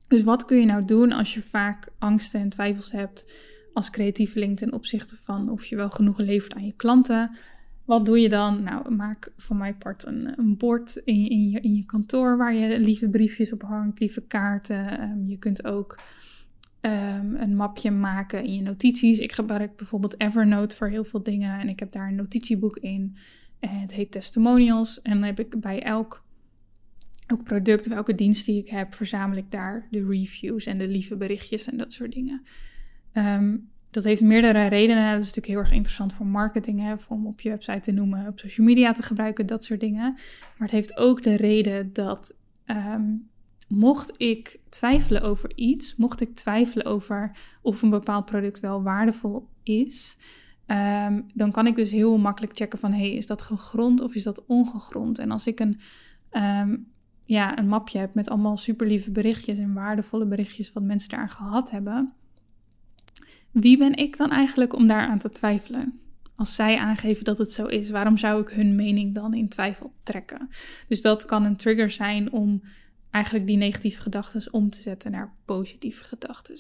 Dus 0.09 0.23
wat 0.23 0.45
kun 0.45 0.59
je 0.59 0.67
nou 0.67 0.85
doen 0.85 1.13
als 1.13 1.35
je 1.35 1.43
vaak 1.43 1.89
angsten 1.99 2.41
en 2.41 2.49
twijfels 2.49 2.93
hebt 2.93 3.33
als 3.73 3.91
creatieveling 3.91 4.57
ten 4.57 4.73
opzichte 4.73 5.17
van 5.17 5.51
of 5.51 5.65
je 5.65 5.77
wel 5.77 5.91
genoeg 5.91 6.19
levert 6.19 6.55
aan 6.55 6.65
je 6.65 6.73
klanten? 6.77 7.37
Wat 7.85 8.07
doe 8.07 8.21
je 8.21 8.29
dan? 8.29 8.63
Nou, 8.63 8.95
maak 8.95 9.33
van 9.37 9.57
mijn 9.57 9.79
part 9.79 10.07
een, 10.07 10.39
een 10.39 10.57
bord 10.57 10.97
in, 11.05 11.31
in, 11.31 11.51
je, 11.51 11.61
in 11.61 11.75
je 11.75 11.85
kantoor 11.85 12.37
waar 12.37 12.55
je 12.55 12.81
lieve 12.81 13.09
briefjes 13.09 13.53
op 13.53 13.63
hangt, 13.63 14.01
lieve 14.01 14.21
kaarten. 14.27 15.03
Um, 15.03 15.29
je 15.29 15.37
kunt 15.37 15.65
ook 15.65 15.99
um, 16.81 17.37
een 17.37 17.57
mapje 17.57 17.91
maken 17.91 18.45
in 18.45 18.55
je 18.55 18.63
notities. 18.63 19.19
Ik 19.19 19.33
gebruik 19.33 19.77
bijvoorbeeld 19.77 20.21
Evernote 20.21 20.77
voor 20.77 20.89
heel 20.89 21.05
veel 21.05 21.23
dingen 21.23 21.61
en 21.61 21.69
ik 21.69 21.79
heb 21.79 21.93
daar 21.93 22.09
een 22.09 22.15
notitieboek 22.15 22.77
in. 22.77 23.17
En 23.61 23.81
het 23.81 23.95
heet 23.95 24.11
Testimonials. 24.11 25.03
En 25.03 25.13
dan 25.13 25.23
heb 25.23 25.41
ik 25.41 25.61
bij 25.61 25.83
elk, 25.83 26.25
elk 27.27 27.45
product 27.45 27.87
of 27.87 27.93
elke 27.93 28.15
dienst 28.15 28.47
die 28.47 28.63
ik 28.63 28.69
heb, 28.69 28.95
verzamel 28.95 29.37
ik 29.37 29.51
daar 29.51 29.87
de 29.91 30.07
reviews 30.07 30.67
en 30.67 30.79
de 30.79 30.89
lieve 30.89 31.17
berichtjes 31.17 31.67
en 31.67 31.77
dat 31.77 31.93
soort 31.93 32.13
dingen. 32.13 32.43
Um, 33.13 33.69
dat 33.91 34.05
heeft 34.05 34.23
meerdere 34.23 34.67
redenen. 34.67 35.13
Dat 35.13 35.21
is 35.21 35.27
natuurlijk 35.27 35.47
heel 35.47 35.59
erg 35.59 35.73
interessant 35.73 36.13
voor 36.13 36.27
marketing, 36.27 36.81
hè, 36.81 36.95
om 37.09 37.27
op 37.27 37.41
je 37.41 37.49
website 37.49 37.81
te 37.81 37.93
noemen, 37.93 38.27
op 38.27 38.39
social 38.39 38.67
media 38.67 38.93
te 38.93 39.03
gebruiken, 39.03 39.47
dat 39.47 39.65
soort 39.65 39.81
dingen. 39.81 40.13
Maar 40.57 40.69
het 40.69 40.71
heeft 40.71 40.97
ook 40.97 41.23
de 41.23 41.37
reden 41.37 41.93
dat 41.93 42.37
um, 42.67 43.29
mocht 43.69 44.13
ik 44.17 44.61
twijfelen 44.69 45.23
over 45.23 45.53
iets, 45.55 45.97
mocht 45.97 46.21
ik 46.21 46.35
twijfelen 46.35 46.87
over 46.87 47.31
of 47.63 47.83
een 47.83 47.91
bepaald 47.91 48.25
product 48.25 48.61
wel 48.61 48.83
waardevol 48.83 49.49
is, 49.63 50.17
um, 50.67 51.27
dan 51.35 51.51
kan 51.51 51.67
ik 51.67 51.77
dus 51.77 51.91
heel 51.91 52.19
makkelijk 52.19 52.57
checken 52.57 52.79
van 52.79 52.93
hey, 52.93 53.13
is 53.13 53.27
dat 53.27 53.43
gegrond 53.43 54.01
of 54.01 54.15
is 54.15 54.23
dat 54.23 54.47
ongegrond? 54.47 55.19
En 55.19 55.31
als 55.31 55.47
ik 55.47 55.61
een, 55.61 55.81
ja, 57.25 57.59
een 57.59 57.69
mapje 57.69 57.99
heb 57.99 58.15
met 58.15 58.29
allemaal 58.29 58.57
super 58.57 58.87
lieve 58.87 59.11
berichtjes 59.11 59.59
en 59.59 59.73
waardevolle 59.73 60.27
berichtjes 60.27 60.73
wat 60.73 60.83
mensen 60.83 61.11
daar 61.11 61.29
gehad 61.29 61.71
hebben, 61.71 62.13
wie 63.51 63.79
ben 63.79 63.97
ik 63.97 64.17
dan 64.17 64.31
eigenlijk 64.31 64.75
om 64.75 64.87
daaraan 64.87 65.19
te 65.19 65.31
twijfelen? 65.31 66.01
Als 66.37 66.55
zij 66.55 66.79
aangeven 66.79 67.25
dat 67.25 67.39
het 67.39 67.53
zo 67.53 67.67
is, 67.67 67.91
waarom 67.91 68.17
zou 68.17 68.41
ik 68.41 68.49
hun 68.49 68.75
mening 68.75 69.15
dan 69.15 69.35
in 69.35 69.49
twijfel 69.49 69.93
trekken? 70.03 70.49
Dus 70.89 71.03
dat 71.03 71.25
kan 71.25 71.45
een 71.45 71.57
trigger 71.57 71.91
zijn 71.91 72.33
om 72.33 72.63
eigenlijk 73.11 73.47
die 73.47 73.57
negatieve 73.57 74.01
gedachten 74.01 74.53
om 74.53 74.71
te 74.71 74.81
zetten 74.81 75.11
naar 75.11 75.35
positieve 75.45 76.05
gedachten. 76.05 76.57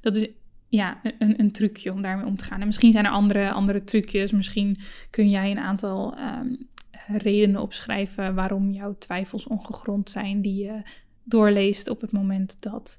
Dat 0.00 0.16
is 0.16 0.28
ja, 0.68 1.00
een, 1.18 1.40
een 1.40 1.52
trucje 1.52 1.92
om 1.92 2.02
daarmee 2.02 2.26
om 2.26 2.36
te 2.36 2.44
gaan. 2.44 2.60
En 2.60 2.66
misschien 2.66 2.92
zijn 2.92 3.04
er 3.04 3.10
andere, 3.10 3.50
andere 3.50 3.84
trucjes. 3.84 4.32
Misschien 4.32 4.78
kun 5.10 5.30
jij 5.30 5.50
een 5.50 5.58
aantal 5.58 6.18
um, 6.18 6.68
redenen 7.06 7.60
opschrijven 7.60 8.34
waarom 8.34 8.70
jouw 8.70 8.96
twijfels 8.98 9.46
ongegrond 9.46 10.10
zijn, 10.10 10.42
die 10.42 10.64
je 10.64 10.82
doorleest 11.22 11.88
op 11.88 12.00
het 12.00 12.12
moment 12.12 12.56
dat 12.60 12.98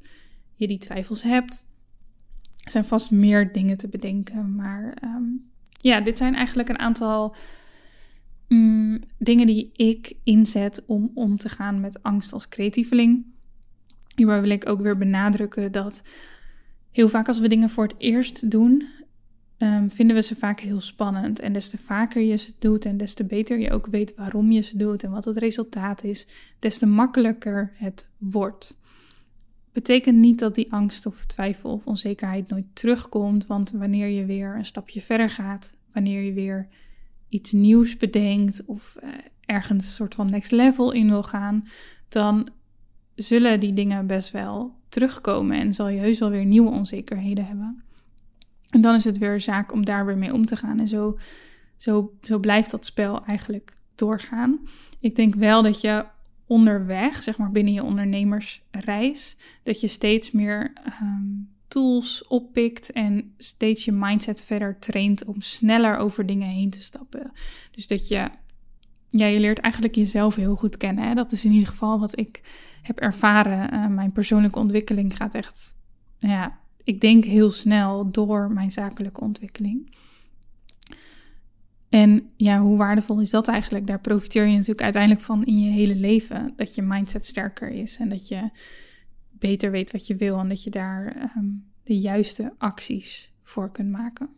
je 0.56 0.68
die 0.68 0.78
twijfels 0.78 1.24
hebt. 1.24 1.69
Er 2.64 2.72
zijn 2.72 2.86
vast 2.86 3.12
meer 3.12 3.52
dingen 3.52 3.78
te 3.78 3.88
bedenken, 3.88 4.56
maar 4.56 4.98
um, 5.04 5.50
ja, 5.72 6.02
dit 6.02 6.18
zijn 6.18 6.36
eigenlijk 6.36 6.70
een 6.70 6.80
aantal 6.80 7.36
Mm, 8.50 9.00
dingen 9.18 9.46
die 9.46 9.72
ik 9.76 10.14
inzet 10.24 10.84
om 10.86 11.12
om 11.14 11.38
te 11.38 11.50
gaan 11.50 11.80
met 11.80 12.04
angst 12.04 12.34
als 12.34 12.48
creatieveling. 12.48 13.26
Hierbij 14.16 14.42
wil 14.42 14.50
ik 14.50 14.70
ook 14.70 14.82
weer 14.82 14.98
benadrukken 14.98 15.72
dat 15.72 16.04
heel 16.92 17.10
vaak 17.10 17.28
als 17.28 17.40
we 17.40 17.48
dingen 17.48 17.70
voor 17.70 17.84
het 17.84 17.96
eerst 17.98 18.52
doen, 18.52 18.88
um, 19.58 19.92
vinden 19.92 20.16
we 20.16 20.22
ze 20.22 20.36
vaak 20.36 20.60
heel 20.60 20.80
spannend. 20.80 21.40
En 21.40 21.52
des 21.52 21.70
te 21.70 21.78
vaker 21.78 22.22
je 22.22 22.36
ze 22.36 22.54
doet 22.60 22.86
en 22.86 22.98
des 22.98 23.14
te 23.14 23.26
beter 23.26 23.60
je 23.60 23.72
ook 23.72 23.88
weet 23.88 24.16
waarom 24.16 24.52
je 24.52 24.62
ze 24.62 24.78
doet 24.78 25.04
en 25.04 25.12
wat 25.12 25.26
het 25.26 25.38
resultaat 25.38 26.04
is, 26.04 26.28
des 26.60 26.78
te 26.78 26.86
makkelijker 26.86 27.72
het 27.74 28.10
wordt. 28.18 28.79
Betekent 29.80 30.18
niet 30.18 30.40
dat 30.40 30.56
die 30.56 30.72
angst 30.72 31.06
of 31.06 31.26
twijfel 31.26 31.72
of 31.72 31.88
onzekerheid 31.88 32.50
nooit 32.50 32.66
terugkomt, 32.74 33.48
want 33.48 33.72
wanneer 33.72 34.08
je 34.08 34.26
weer 34.26 34.56
een 34.56 34.66
stapje 34.66 35.02
verder 35.02 35.30
gaat, 35.30 35.74
wanneer 35.94 36.22
je 36.22 36.34
weer 36.34 36.68
iets 37.30 37.52
nieuws 37.52 37.98
bedenkt 37.98 38.66
of 38.66 38.98
uh, 39.04 39.10
ergens 39.46 39.86
een 39.86 39.92
soort 39.92 40.16
van 40.16 40.30
next 40.30 40.52
level 40.52 40.92
in 40.92 41.08
wil 41.08 41.24
gaan, 41.24 41.68
dan 42.10 42.48
zullen 43.16 43.60
die 43.60 43.74
dingen 43.74 44.08
best 44.08 44.32
wel 44.32 44.76
terugkomen 44.90 45.60
en 45.60 45.74
zal 45.74 45.88
je 45.88 46.00
heus 46.00 46.20
wel 46.20 46.30
weer 46.30 46.46
nieuwe 46.46 46.72
onzekerheden 46.72 47.46
hebben. 47.46 47.84
En 48.70 48.82
dan 48.82 48.96
is 48.96 49.04
het 49.04 49.18
weer 49.18 49.40
zaak 49.40 49.72
om 49.72 49.86
daar 49.86 50.06
weer 50.06 50.18
mee 50.18 50.34
om 50.34 50.46
te 50.46 50.56
gaan. 50.56 50.80
En 50.80 50.88
zo, 50.88 51.18
zo, 51.76 52.14
zo 52.22 52.40
blijft 52.40 52.72
dat 52.72 52.86
spel 52.86 53.26
eigenlijk 53.26 53.72
doorgaan. 53.96 54.60
Ik 55.00 55.16
denk 55.16 55.36
wel 55.36 55.62
dat 55.62 55.82
je 55.82 56.06
onderweg, 56.50 57.24
zeg 57.24 57.38
maar 57.38 57.52
binnen 57.52 57.74
je 57.74 57.84
ondernemersreis, 57.84 59.38
dat 59.64 59.82
je 59.82 59.88
steeds 59.88 60.32
meer 60.32 60.74
um, 61.02 61.50
tools 61.68 62.28
oppikt 62.28 62.92
en 62.92 63.34
steeds 63.38 63.86
je 63.86 63.92
mindset 63.92 64.44
verder 64.44 64.80
traint 64.80 65.26
om 65.26 65.42
sneller 65.42 65.98
over 65.98 66.26
dingen 66.26 66.48
heen 66.48 66.70
te 66.70 66.82
stappen. 66.82 67.32
Dus 67.72 67.88
dat 67.88 68.08
je, 68.08 68.30
ja, 69.10 69.26
je 69.26 69.40
leert 69.40 69.60
eigenlijk 69.60 69.96
jezelf 69.96 70.36
heel 70.36 70.56
goed 70.56 70.78
kennen. 70.78 71.08
Hè? 71.08 71.14
Dat 71.14 71.32
is 71.32 71.46
in 71.46 71.52
ieder 71.52 71.68
geval 71.68 72.00
wat 72.00 72.20
ik 72.20 72.42
heb 72.82 73.00
ervaren. 73.00 73.74
Uh, 73.74 73.88
mijn 73.88 74.12
persoonlijke 74.12 74.60
ontwikkeling 74.60 75.18
gaat 75.18 75.34
echt, 75.34 75.76
ja, 76.20 76.60
ik 76.84 77.02
denk 77.02 77.24
heel 77.24 77.50
snel 77.50 78.12
door 78.12 78.52
mijn 78.52 78.72
zakelijke 78.72 79.22
ontwikkeling. 79.22 79.96
En 81.90 82.30
ja, 82.36 82.60
hoe 82.60 82.78
waardevol 82.78 83.20
is 83.20 83.30
dat 83.30 83.48
eigenlijk? 83.48 83.88
Daar 83.88 84.00
profiteer 84.00 84.46
je 84.46 84.52
natuurlijk 84.52 84.82
uiteindelijk 84.82 85.24
van 85.24 85.46
in 85.46 85.60
je 85.60 85.70
hele 85.70 85.96
leven. 85.96 86.54
Dat 86.56 86.76
je 86.76 86.82
mindset 86.82 87.26
sterker 87.26 87.70
is 87.70 87.98
en 87.98 88.10
dat 88.10 88.28
je 88.28 88.50
beter 89.30 89.72
weet 89.72 89.92
wat 89.92 90.08
je 90.08 90.16
wil 90.16 90.40
en 90.40 90.50
dat 90.50 90.64
je 90.64 90.70
daar 90.70 91.16
ehm, 91.16 91.46
de 91.84 92.00
juiste 92.00 92.54
acties 92.58 93.32
voor 93.42 93.72
kunt 93.72 93.92
maken. 93.92 94.30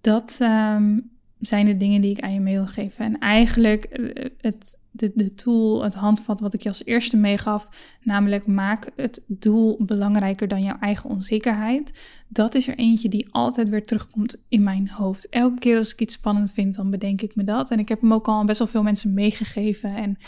Dat 0.00 0.38
ehm, 0.40 0.98
zijn 1.40 1.64
de 1.64 1.76
dingen 1.76 2.00
die 2.00 2.10
ik 2.10 2.20
aan 2.20 2.32
je 2.32 2.40
mee 2.40 2.54
wil 2.54 2.66
geven. 2.66 3.04
En 3.04 3.18
eigenlijk 3.18 3.82
eh, 3.84 4.30
het, 4.40 4.78
de, 4.90 5.10
de 5.14 5.34
tool, 5.34 5.84
het 5.84 5.94
handvat 5.94 6.40
wat 6.40 6.54
ik 6.54 6.62
je 6.62 6.68
als 6.68 6.84
eerste 6.84 7.16
meegaf, 7.16 7.68
namelijk 8.02 8.46
maak 8.46 8.90
het 8.96 9.22
doel 9.26 9.76
belangrijker 9.84 10.48
dan 10.48 10.62
jouw 10.62 10.78
eigen 10.80 11.10
onzekerheid. 11.10 12.00
Dat 12.28 12.54
is 12.54 12.68
er 12.68 12.78
eentje 12.78 13.08
die 13.08 13.28
altijd 13.30 13.68
weer 13.68 13.82
terugkomt 13.82 14.44
in 14.48 14.62
mijn 14.62 14.88
hoofd. 14.88 15.28
Elke 15.28 15.58
keer 15.58 15.76
als 15.76 15.92
ik 15.92 16.00
iets 16.00 16.14
spannend 16.14 16.52
vind, 16.52 16.74
dan 16.74 16.90
bedenk 16.90 17.22
ik 17.22 17.34
me 17.34 17.44
dat. 17.44 17.70
En 17.70 17.78
ik 17.78 17.88
heb 17.88 18.00
hem 18.00 18.12
ook 18.12 18.28
al 18.28 18.44
best 18.44 18.58
wel 18.58 18.68
veel 18.68 18.82
mensen 18.82 19.14
meegegeven. 19.14 19.96
En 19.96 20.18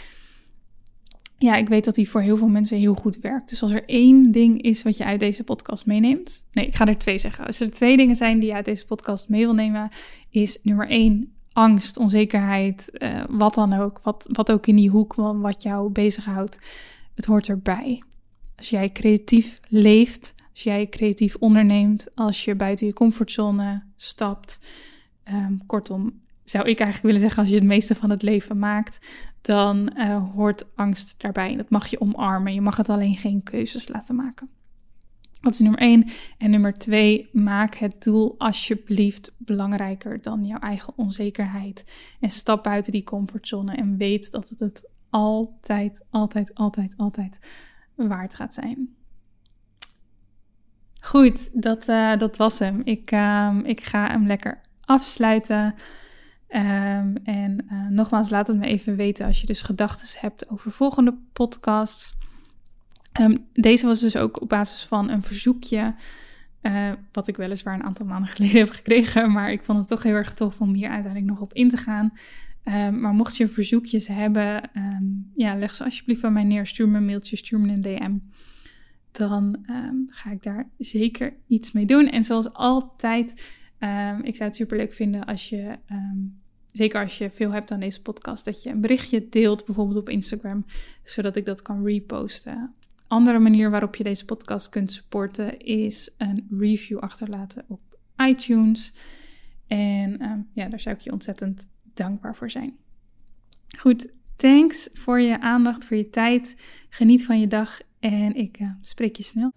ja, 1.38 1.56
ik 1.56 1.68
weet 1.68 1.84
dat 1.84 1.96
hij 1.96 2.04
voor 2.04 2.20
heel 2.20 2.36
veel 2.36 2.48
mensen 2.48 2.78
heel 2.78 2.94
goed 2.94 3.18
werkt. 3.20 3.48
Dus 3.48 3.62
als 3.62 3.70
er 3.70 3.84
één 3.84 4.30
ding 4.30 4.62
is 4.62 4.82
wat 4.82 4.96
je 4.96 5.04
uit 5.04 5.20
deze 5.20 5.44
podcast 5.44 5.86
meeneemt. 5.86 6.48
Nee, 6.52 6.66
ik 6.66 6.74
ga 6.74 6.86
er 6.86 6.98
twee 6.98 7.18
zeggen. 7.18 7.46
Als 7.46 7.60
er 7.60 7.70
twee 7.70 7.96
dingen 7.96 8.16
zijn 8.16 8.38
die 8.38 8.48
je 8.48 8.54
uit 8.54 8.64
deze 8.64 8.86
podcast 8.86 9.28
mee 9.28 9.40
wil 9.40 9.54
nemen, 9.54 9.90
is 10.30 10.58
nummer 10.62 10.88
één 10.88 11.32
angst, 11.52 11.98
onzekerheid, 11.98 12.90
uh, 12.92 13.24
wat 13.28 13.54
dan 13.54 13.72
ook. 13.72 14.00
Wat, 14.02 14.28
wat 14.32 14.50
ook 14.50 14.66
in 14.66 14.76
die 14.76 14.90
hoek 14.90 15.14
wat 15.14 15.62
jou 15.62 15.90
bezighoudt. 15.90 16.58
Het 17.14 17.24
hoort 17.24 17.48
erbij. 17.48 18.02
Als 18.56 18.70
jij 18.70 18.88
creatief 18.88 19.60
leeft, 19.68 20.34
als 20.50 20.62
jij 20.62 20.88
creatief 20.88 21.36
onderneemt, 21.38 22.08
als 22.14 22.44
je 22.44 22.54
buiten 22.54 22.86
je 22.86 22.92
comfortzone 22.92 23.82
stapt. 23.96 24.60
Um, 25.32 25.66
kortom, 25.66 26.20
zou 26.44 26.68
ik 26.68 26.78
eigenlijk 26.78 27.02
willen 27.02 27.20
zeggen, 27.20 27.38
als 27.38 27.48
je 27.48 27.54
het 27.54 27.64
meeste 27.64 27.94
van 27.94 28.10
het 28.10 28.22
leven 28.22 28.58
maakt, 28.58 28.98
dan 29.40 29.92
uh, 29.96 30.32
hoort 30.34 30.64
angst 30.74 31.14
daarbij. 31.18 31.56
Dat 31.56 31.70
mag 31.70 31.86
je 31.86 32.00
omarmen. 32.00 32.54
Je 32.54 32.60
mag 32.60 32.76
het 32.76 32.88
alleen 32.88 33.16
geen 33.16 33.42
keuzes 33.42 33.88
laten 33.88 34.14
maken. 34.14 34.48
Dat 35.42 35.52
is 35.52 35.58
nummer 35.58 35.80
één. 35.80 36.08
En 36.38 36.50
nummer 36.50 36.74
twee, 36.74 37.28
maak 37.32 37.74
het 37.74 38.02
doel 38.02 38.34
alsjeblieft 38.38 39.32
belangrijker 39.38 40.22
dan 40.22 40.44
jouw 40.44 40.58
eigen 40.58 40.92
onzekerheid. 40.96 41.92
En 42.20 42.30
stap 42.30 42.62
buiten 42.62 42.92
die 42.92 43.02
comfortzone 43.02 43.74
en 43.74 43.96
weet 43.96 44.30
dat 44.30 44.48
het 44.48 44.60
het 44.60 44.88
altijd, 45.10 46.04
altijd, 46.10 46.54
altijd, 46.54 46.94
altijd 46.96 47.38
waard 47.94 48.34
gaat 48.34 48.54
zijn. 48.54 48.94
Goed, 51.00 51.62
dat, 51.62 51.88
uh, 51.88 52.16
dat 52.16 52.36
was 52.36 52.58
hem. 52.58 52.80
Ik, 52.84 53.12
uh, 53.12 53.58
ik 53.62 53.80
ga 53.80 54.06
hem 54.10 54.26
lekker 54.26 54.60
afsluiten. 54.80 55.74
Um, 56.48 57.16
en 57.24 57.66
uh, 57.70 57.86
nogmaals, 57.88 58.30
laat 58.30 58.46
het 58.46 58.58
me 58.58 58.66
even 58.66 58.96
weten 58.96 59.26
als 59.26 59.40
je 59.40 59.46
dus 59.46 59.62
gedachten 59.62 60.20
hebt 60.20 60.50
over 60.50 60.70
volgende 60.70 61.18
podcasts. 61.32 62.14
Um, 63.20 63.46
deze 63.52 63.86
was 63.86 64.00
dus 64.00 64.16
ook 64.16 64.40
op 64.40 64.48
basis 64.48 64.84
van 64.84 65.10
een 65.10 65.22
verzoekje, 65.22 65.94
uh, 66.62 66.92
wat 67.12 67.28
ik 67.28 67.36
weliswaar 67.36 67.74
een 67.74 67.82
aantal 67.82 68.06
maanden 68.06 68.30
geleden 68.34 68.58
heb 68.58 68.70
gekregen, 68.70 69.32
maar 69.32 69.52
ik 69.52 69.64
vond 69.64 69.78
het 69.78 69.86
toch 69.86 70.02
heel 70.02 70.14
erg 70.14 70.34
tof 70.34 70.60
om 70.60 70.74
hier 70.74 70.88
uiteindelijk 70.88 71.30
nog 71.30 71.40
op 71.40 71.52
in 71.52 71.68
te 71.68 71.76
gaan. 71.76 72.12
Um, 72.64 73.00
maar 73.00 73.14
mocht 73.14 73.36
je 73.36 73.48
verzoekjes 73.48 74.06
hebben, 74.06 74.70
ja, 75.34 75.56
leg 75.56 75.74
ze 75.74 75.84
alsjeblieft 75.84 76.20
bij 76.20 76.30
mij 76.30 76.44
neer. 76.44 76.66
Stuur 76.66 76.88
me 76.88 76.96
een 76.96 77.04
mailtje, 77.04 77.36
stuur 77.36 77.60
me 77.60 77.72
een 77.72 77.80
DM. 77.80 78.18
Dan 79.10 79.56
ga 80.06 80.30
ik 80.30 80.42
daar 80.42 80.68
zeker 80.78 81.34
iets 81.46 81.72
mee 81.72 81.84
doen. 81.84 82.08
En 82.08 82.24
zoals 82.24 82.52
altijd, 82.52 83.30
ik 84.22 84.36
zou 84.36 84.48
het 84.48 84.56
super 84.56 84.76
leuk 84.76 84.92
vinden 84.92 85.24
als 85.24 85.48
je 85.48 85.78
zeker 86.72 87.02
als 87.02 87.18
je 87.18 87.30
veel 87.30 87.50
hebt 87.50 87.70
aan 87.70 87.80
deze 87.80 88.02
podcast, 88.02 88.44
dat 88.44 88.62
je 88.62 88.70
een 88.70 88.80
berichtje 88.80 89.28
deelt, 89.28 89.64
bijvoorbeeld 89.64 89.98
op 89.98 90.08
Instagram, 90.08 90.64
zodat 91.02 91.36
ik 91.36 91.44
dat 91.44 91.62
kan 91.62 91.84
reposten. 91.84 92.74
Andere 93.12 93.38
manier 93.38 93.70
waarop 93.70 93.96
je 93.96 94.04
deze 94.04 94.24
podcast 94.24 94.68
kunt 94.68 94.92
supporten 94.92 95.58
is 95.58 96.14
een 96.18 96.46
review 96.58 96.98
achterlaten 96.98 97.64
op 97.68 97.80
iTunes. 98.16 98.94
En 99.66 100.18
ehm, 100.18 100.38
ja, 100.52 100.68
daar 100.68 100.80
zou 100.80 100.94
ik 100.94 101.00
je 101.00 101.12
ontzettend 101.12 101.68
dankbaar 101.94 102.36
voor 102.36 102.50
zijn. 102.50 102.76
Goed, 103.78 104.12
thanks 104.36 104.88
voor 104.92 105.20
je 105.20 105.40
aandacht, 105.40 105.84
voor 105.84 105.96
je 105.96 106.10
tijd. 106.10 106.54
Geniet 106.88 107.24
van 107.24 107.40
je 107.40 107.46
dag 107.46 107.80
en 108.00 108.34
ik 108.34 108.60
uh, 108.60 108.70
spreek 108.80 109.16
je 109.16 109.22
snel. 109.22 109.52